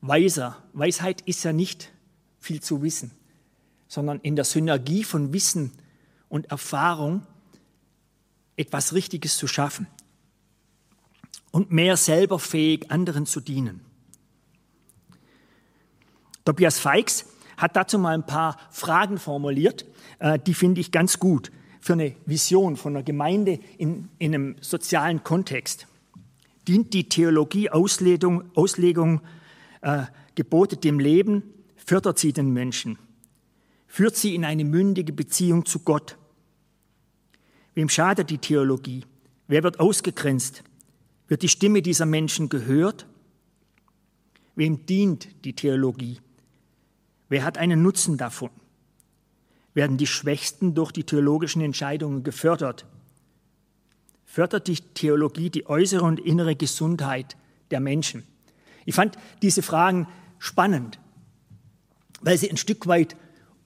weiser. 0.00 0.62
Weisheit 0.72 1.20
ist 1.22 1.44
ja 1.44 1.52
nicht 1.52 1.92
viel 2.38 2.60
zu 2.60 2.82
wissen, 2.82 3.12
sondern 3.88 4.20
in 4.20 4.36
der 4.36 4.44
Synergie 4.44 5.04
von 5.04 5.32
Wissen 5.32 5.72
und 6.28 6.50
Erfahrung 6.50 7.26
etwas 8.56 8.92
Richtiges 8.92 9.36
zu 9.36 9.46
schaffen 9.46 9.86
und 11.50 11.70
mehr 11.70 11.96
selber 11.96 12.38
fähig, 12.38 12.90
anderen 12.90 13.26
zu 13.26 13.40
dienen. 13.40 13.80
Tobias 16.44 16.78
Feix 16.78 17.26
hat 17.56 17.76
dazu 17.76 17.98
mal 17.98 18.14
ein 18.14 18.26
paar 18.26 18.56
Fragen 18.70 19.18
formuliert, 19.18 19.84
äh, 20.18 20.38
die 20.38 20.54
finde 20.54 20.80
ich 20.80 20.92
ganz 20.92 21.18
gut 21.18 21.50
für 21.80 21.94
eine 21.94 22.14
Vision 22.26 22.76
von 22.76 22.94
einer 22.94 23.02
Gemeinde 23.02 23.58
in, 23.78 24.08
in 24.18 24.34
einem 24.34 24.56
sozialen 24.60 25.24
Kontext. 25.24 25.86
Dient 26.68 26.92
die 26.92 27.08
Theologie 27.08 27.70
Auslegung, 27.70 28.44
Auslegung 28.54 29.20
äh, 29.80 30.04
Gebote 30.34 30.76
dem 30.76 30.98
Leben, 30.98 31.42
fördert 31.76 32.18
sie 32.18 32.32
den 32.32 32.52
Menschen, 32.52 32.98
führt 33.86 34.16
sie 34.16 34.34
in 34.34 34.44
eine 34.44 34.64
mündige 34.64 35.12
Beziehung 35.12 35.66
zu 35.66 35.80
Gott, 35.80 36.16
Wem 37.74 37.88
schadet 37.88 38.30
die 38.30 38.38
Theologie? 38.38 39.04
Wer 39.46 39.62
wird 39.62 39.80
ausgegrenzt? 39.80 40.62
Wird 41.28 41.42
die 41.42 41.48
Stimme 41.48 41.82
dieser 41.82 42.06
Menschen 42.06 42.48
gehört? 42.48 43.06
Wem 44.56 44.84
dient 44.86 45.28
die 45.44 45.54
Theologie? 45.54 46.18
Wer 47.30 47.44
hat 47.44 47.56
einen 47.56 47.80
Nutzen 47.80 48.18
davon? 48.18 48.50
Werden 49.72 49.96
die 49.96 50.08
Schwächsten 50.08 50.74
durch 50.74 50.90
die 50.90 51.04
theologischen 51.04 51.62
Entscheidungen 51.62 52.24
gefördert? 52.24 52.84
Fördert 54.26 54.66
die 54.66 54.74
Theologie 54.76 55.48
die 55.48 55.66
äußere 55.66 56.02
und 56.02 56.20
innere 56.20 56.56
Gesundheit 56.56 57.36
der 57.70 57.78
Menschen? 57.78 58.24
Ich 58.84 58.96
fand 58.96 59.16
diese 59.42 59.62
Fragen 59.62 60.08
spannend, 60.40 60.98
weil 62.20 62.36
sie 62.36 62.50
ein 62.50 62.56
Stück 62.56 62.88
weit 62.88 63.16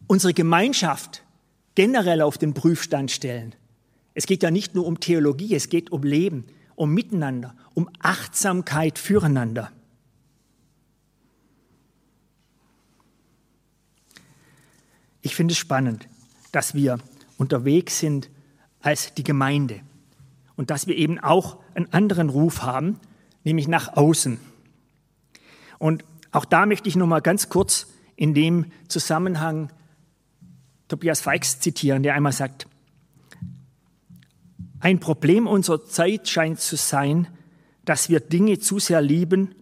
unsere 0.07 0.35
Gemeinschaft 0.35 1.23
generell 1.75 2.21
auf 2.21 2.37
den 2.37 2.53
Prüfstand 2.53 3.11
stellen. 3.11 3.55
Es 4.13 4.27
geht 4.27 4.43
ja 4.43 4.51
nicht 4.51 4.75
nur 4.75 4.87
um 4.87 5.01
Theologie, 5.01 5.55
es 5.55 5.71
geht 5.71 5.91
um 5.91 6.03
Leben, 6.03 6.45
um 6.77 6.93
Miteinander, 6.93 7.57
um 7.73 7.89
Achtsamkeit 8.01 8.99
füreinander. 8.99 9.73
Ich 15.25 15.35
finde 15.35 15.53
es 15.53 15.59
spannend, 15.59 16.07
dass 16.53 16.75
wir 16.75 16.99
unterwegs 17.39 17.99
sind 17.99 18.29
als 18.83 19.15
die 19.15 19.23
Gemeinde 19.25 19.81
und 20.55 20.69
dass 20.69 20.87
wir 20.87 20.97
eben 20.97 21.19
auch 21.19 21.57
einen 21.75 21.91
anderen 21.95 22.29
Ruf 22.29 22.61
haben, 22.63 23.01
nämlich 23.43 23.67
nach 23.67 23.97
außen. 23.97 24.39
Und 25.79 26.05
auch 26.31 26.45
da 26.45 26.67
möchte 26.67 26.91
ich 26.91 26.97
noch 26.97 27.07
mal 27.07 27.23
ganz 27.23 27.49
kurz 27.49 27.87
in 28.17 28.35
dem 28.35 28.67
Zusammenhang 28.89 29.73
Tobias 30.89 31.23
Feix 31.23 31.59
zitieren, 31.59 32.03
der 32.03 32.15
einmal 32.15 32.33
sagt, 32.33 32.67
Ein 34.79 35.01
Problem 35.01 35.47
unserer 35.47 35.87
Zeit 35.87 36.29
scheint 36.29 36.61
zu 36.61 36.77
sein, 36.77 37.29
dass 37.87 38.11
wir 38.11 38.21
Dinge 38.21 38.59
zu 38.59 38.79
sehr 38.79 39.01
lieben 39.01 39.55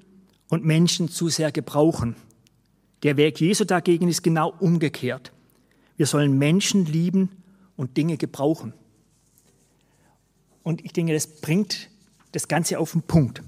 und 0.49 0.65
Menschen 0.65 1.09
zu 1.09 1.29
sehr 1.29 1.53
gebrauchen. 1.53 2.17
Der 3.05 3.17
Weg 3.17 3.41
Jesu 3.41 3.65
dagegen 3.65 4.09
ist 4.09 4.23
genau 4.23 4.53
umgekehrt. 4.59 5.33
Wir 5.97 6.07
sollen 6.07 6.39
Menschen 6.39 6.87
lieben 6.87 7.31
und 7.77 7.97
Dinge 7.97 8.17
gebrauchen. 8.17 8.73
Und 10.63 10.85
ich 10.85 10.93
denke, 10.93 11.13
das 11.13 11.27
bringt 11.27 11.91
das 12.33 12.49
Ganze 12.49 12.79
auf 12.79 12.93
den 12.93 13.03
Punkt. 13.03 13.43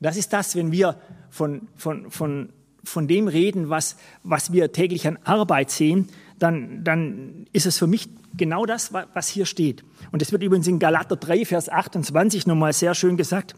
Das 0.00 0.16
ist 0.16 0.32
das, 0.32 0.56
wenn 0.56 0.72
wir 0.72 1.00
von, 1.30 1.68
von, 1.76 2.10
von, 2.10 2.50
von 2.82 3.08
dem 3.08 3.28
reden, 3.28 3.70
was, 3.70 3.96
was 4.22 4.52
wir 4.52 4.72
täglich 4.72 5.06
an 5.06 5.18
Arbeit 5.24 5.70
sehen, 5.70 6.08
dann, 6.38 6.84
dann 6.84 7.46
ist 7.52 7.66
es 7.66 7.78
für 7.78 7.86
mich 7.86 8.08
genau 8.36 8.66
das, 8.66 8.92
was 8.92 9.28
hier 9.28 9.46
steht. 9.46 9.84
Und 10.12 10.20
es 10.20 10.32
wird 10.32 10.42
übrigens 10.42 10.66
in 10.66 10.78
Galater 10.78 11.16
3, 11.16 11.44
Vers 11.44 11.68
28 11.68 12.46
nochmal 12.46 12.72
sehr 12.72 12.94
schön 12.94 13.16
gesagt. 13.16 13.54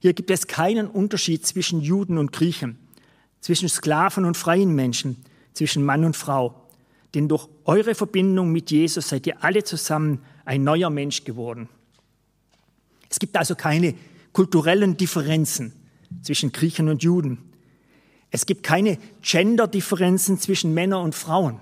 Hier 0.00 0.12
gibt 0.12 0.30
es 0.30 0.46
keinen 0.46 0.88
Unterschied 0.88 1.46
zwischen 1.46 1.80
Juden 1.80 2.18
und 2.18 2.32
Griechen, 2.32 2.78
zwischen 3.40 3.68
Sklaven 3.68 4.24
und 4.24 4.36
freien 4.36 4.74
Menschen, 4.74 5.24
zwischen 5.52 5.84
Mann 5.84 6.04
und 6.04 6.16
Frau. 6.16 6.65
Denn 7.16 7.28
durch 7.28 7.48
eure 7.64 7.94
Verbindung 7.94 8.52
mit 8.52 8.70
Jesus 8.70 9.08
seid 9.08 9.26
ihr 9.26 9.42
alle 9.42 9.64
zusammen 9.64 10.22
ein 10.44 10.64
neuer 10.64 10.90
Mensch 10.90 11.24
geworden. 11.24 11.70
Es 13.08 13.18
gibt 13.18 13.38
also 13.38 13.54
keine 13.54 13.94
kulturellen 14.34 14.98
Differenzen 14.98 15.72
zwischen 16.20 16.52
Griechen 16.52 16.90
und 16.90 17.02
Juden. 17.02 17.38
Es 18.30 18.44
gibt 18.44 18.64
keine 18.64 18.98
Gender-Differenzen 19.22 20.38
zwischen 20.38 20.74
Männern 20.74 21.04
und 21.04 21.14
Frauen. 21.14 21.58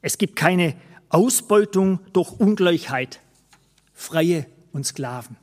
Es 0.00 0.16
gibt 0.16 0.36
keine 0.36 0.76
Ausbeutung 1.08 1.98
durch 2.12 2.30
Ungleichheit, 2.30 3.18
Freie 3.92 4.46
und 4.70 4.86
Sklaven. 4.86 5.38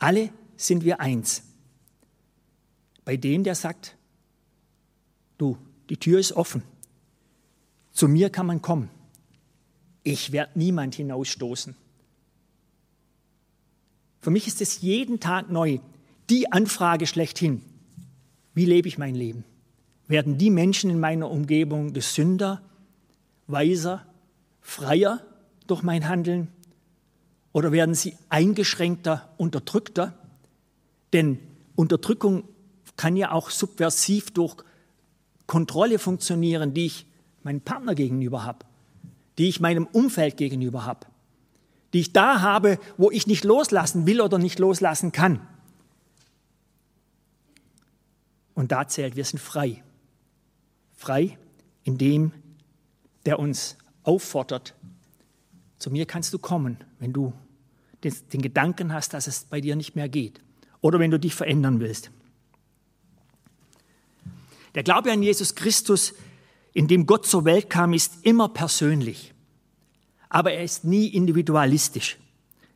Alle 0.00 0.30
sind 0.56 0.82
wir 0.82 0.98
eins. 0.98 1.44
Bei 3.04 3.16
dem, 3.16 3.44
der 3.44 3.54
sagt, 3.54 3.94
du, 5.38 5.56
die 5.90 5.96
Tür 5.96 6.18
ist 6.18 6.32
offen. 6.32 6.64
Zu 7.92 8.08
mir 8.08 8.30
kann 8.30 8.46
man 8.46 8.62
kommen. 8.62 8.88
Ich 10.02 10.32
werde 10.32 10.58
niemand 10.58 10.94
hinausstoßen. 10.94 11.74
Für 14.20 14.30
mich 14.30 14.46
ist 14.46 14.60
es 14.60 14.80
jeden 14.80 15.20
Tag 15.20 15.50
neu 15.50 15.78
die 16.28 16.52
Anfrage 16.52 17.06
schlechthin. 17.06 17.62
Wie 18.54 18.66
lebe 18.66 18.88
ich 18.88 18.98
mein 18.98 19.14
Leben? 19.14 19.44
Werden 20.06 20.38
die 20.38 20.50
Menschen 20.50 20.90
in 20.90 21.00
meiner 21.00 21.30
Umgebung 21.30 21.92
gesünder, 21.92 22.62
weiser, 23.46 24.06
freier 24.60 25.24
durch 25.66 25.82
mein 25.82 26.08
Handeln? 26.08 26.48
Oder 27.52 27.72
werden 27.72 27.94
sie 27.94 28.16
eingeschränkter, 28.28 29.32
unterdrückter? 29.36 30.14
Denn 31.12 31.38
Unterdrückung 31.74 32.44
kann 32.96 33.16
ja 33.16 33.32
auch 33.32 33.50
subversiv 33.50 34.30
durch 34.30 34.56
Kontrolle 35.46 35.98
funktionieren, 35.98 36.74
die 36.74 36.86
ich 36.86 37.06
meinem 37.44 37.60
Partner 37.60 37.94
gegenüber 37.94 38.44
habe, 38.44 38.66
die 39.38 39.48
ich 39.48 39.60
meinem 39.60 39.86
Umfeld 39.86 40.36
gegenüber 40.36 40.84
habe 40.84 41.06
die 41.92 42.00
ich 42.00 42.12
da 42.12 42.40
habe, 42.40 42.78
wo 42.96 43.10
ich 43.10 43.26
nicht 43.26 43.44
loslassen 43.44 44.06
will 44.06 44.20
oder 44.20 44.38
nicht 44.38 44.58
loslassen 44.58 45.12
kann. 45.12 45.40
Und 48.54 48.72
da 48.72 48.86
zählt, 48.86 49.16
wir 49.16 49.24
sind 49.24 49.40
frei. 49.40 49.82
Frei 50.94 51.38
in 51.84 51.98
dem, 51.98 52.32
der 53.24 53.38
uns 53.38 53.76
auffordert, 54.02 54.74
zu 55.78 55.90
mir 55.90 56.06
kannst 56.06 56.32
du 56.34 56.38
kommen, 56.38 56.76
wenn 56.98 57.12
du 57.12 57.32
den, 58.04 58.14
den 58.32 58.42
Gedanken 58.42 58.92
hast, 58.92 59.14
dass 59.14 59.26
es 59.26 59.44
bei 59.44 59.60
dir 59.60 59.76
nicht 59.76 59.96
mehr 59.96 60.08
geht 60.08 60.40
oder 60.82 60.98
wenn 60.98 61.10
du 61.10 61.18
dich 61.18 61.34
verändern 61.34 61.80
willst. 61.80 62.10
Der 64.74 64.82
Glaube 64.82 65.10
an 65.10 65.22
Jesus 65.22 65.54
Christus, 65.54 66.14
in 66.72 66.88
dem 66.88 67.06
Gott 67.06 67.26
zur 67.26 67.44
Welt 67.44 67.68
kam, 67.70 67.92
ist 67.92 68.24
immer 68.24 68.48
persönlich 68.48 69.34
aber 70.30 70.52
er 70.52 70.64
ist 70.64 70.84
nie 70.84 71.08
individualistisch. 71.08 72.16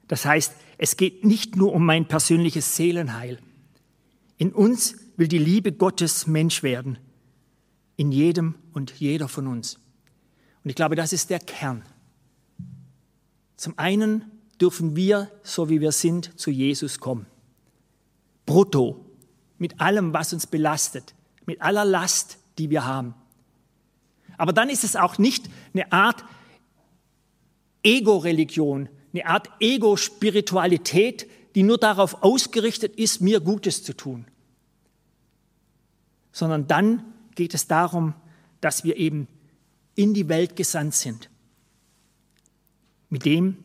Das 0.08 0.26
heißt, 0.26 0.52
es 0.76 0.98
geht 0.98 1.24
nicht 1.24 1.56
nur 1.56 1.72
um 1.72 1.86
mein 1.86 2.06
persönliches 2.06 2.76
Seelenheil. 2.76 3.38
In 4.36 4.52
uns 4.52 4.96
will 5.16 5.28
die 5.28 5.38
Liebe 5.38 5.72
Gottes 5.72 6.26
Mensch 6.26 6.62
werden, 6.62 6.98
in 7.96 8.12
jedem 8.12 8.56
und 8.72 8.90
jeder 8.98 9.28
von 9.28 9.46
uns. 9.46 9.76
Und 10.64 10.70
ich 10.70 10.76
glaube, 10.76 10.96
das 10.96 11.12
ist 11.12 11.30
der 11.30 11.38
Kern. 11.38 11.84
Zum 13.56 13.78
einen 13.78 14.24
dürfen 14.60 14.96
wir, 14.96 15.30
so 15.44 15.70
wie 15.70 15.80
wir 15.80 15.92
sind, 15.92 16.38
zu 16.38 16.50
Jesus 16.50 16.98
kommen. 16.98 17.26
Brutto, 18.46 19.06
mit 19.58 19.80
allem, 19.80 20.12
was 20.12 20.32
uns 20.32 20.48
belastet, 20.48 21.14
mit 21.46 21.62
aller 21.62 21.84
Last, 21.84 22.38
die 22.58 22.68
wir 22.68 22.84
haben. 22.84 23.14
Aber 24.36 24.52
dann 24.52 24.68
ist 24.68 24.84
es 24.84 24.96
auch 24.96 25.18
nicht 25.18 25.48
eine 25.72 25.92
Art 25.92 26.24
Ego-Religion, 27.82 28.88
eine 29.12 29.26
Art 29.26 29.50
Ego-Spiritualität, 29.60 31.28
die 31.54 31.62
nur 31.62 31.78
darauf 31.78 32.22
ausgerichtet 32.22 32.96
ist, 32.96 33.20
mir 33.20 33.40
Gutes 33.40 33.84
zu 33.84 33.96
tun. 33.96 34.26
Sondern 36.32 36.66
dann 36.66 37.04
geht 37.34 37.54
es 37.54 37.68
darum, 37.68 38.14
dass 38.60 38.82
wir 38.84 38.96
eben 38.96 39.28
in 39.94 40.14
die 40.14 40.28
Welt 40.28 40.56
gesandt 40.56 40.94
sind. 40.94 41.30
Mit 43.08 43.24
dem, 43.24 43.58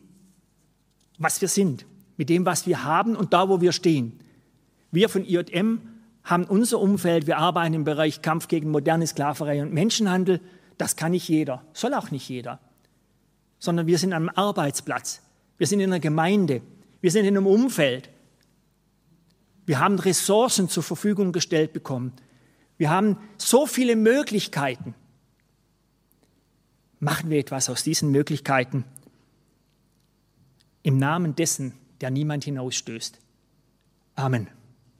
was 1.18 1.40
wir 1.40 1.48
sind, 1.48 1.86
mit 2.16 2.28
dem, 2.28 2.46
was 2.46 2.66
wir 2.66 2.84
haben 2.84 3.16
und 3.16 3.32
da, 3.32 3.48
wo 3.48 3.60
wir 3.60 3.72
stehen. 3.72 4.20
Wir 4.92 5.08
von 5.08 5.24
IJM 5.24 5.80
haben 6.22 6.44
unser 6.44 6.78
Umfeld, 6.78 7.26
wir 7.26 7.38
arbeiten 7.38 7.74
im 7.74 7.84
Bereich 7.84 8.22
Kampf 8.22 8.46
gegen 8.46 8.70
moderne 8.70 9.06
Sklaverei 9.06 9.62
und 9.62 9.72
Menschenhandel. 9.72 10.40
Das 10.80 10.96
kann 10.96 11.12
nicht 11.12 11.28
jeder, 11.28 11.62
soll 11.72 11.94
auch 11.94 12.10
nicht 12.10 12.28
jeder 12.28 12.58
sondern 13.60 13.86
wir 13.86 13.98
sind 13.98 14.12
am 14.12 14.28
Arbeitsplatz, 14.30 15.22
wir 15.58 15.66
sind 15.68 15.78
in 15.78 15.90
einer 15.90 16.00
Gemeinde, 16.00 16.62
wir 17.00 17.12
sind 17.12 17.26
in 17.26 17.36
einem 17.36 17.46
Umfeld. 17.46 18.10
Wir 19.66 19.78
haben 19.78 19.98
Ressourcen 20.00 20.68
zur 20.68 20.82
Verfügung 20.82 21.30
gestellt 21.30 21.72
bekommen. 21.72 22.12
Wir 22.76 22.90
haben 22.90 23.18
so 23.36 23.66
viele 23.66 23.94
Möglichkeiten. 23.94 24.94
Machen 26.98 27.30
wir 27.30 27.38
etwas 27.38 27.70
aus 27.70 27.84
diesen 27.84 28.10
Möglichkeiten 28.10 28.84
im 30.82 30.98
Namen 30.98 31.36
dessen, 31.36 31.74
der 32.00 32.10
niemand 32.10 32.44
hinausstößt. 32.44 33.18
Amen. 34.16 34.48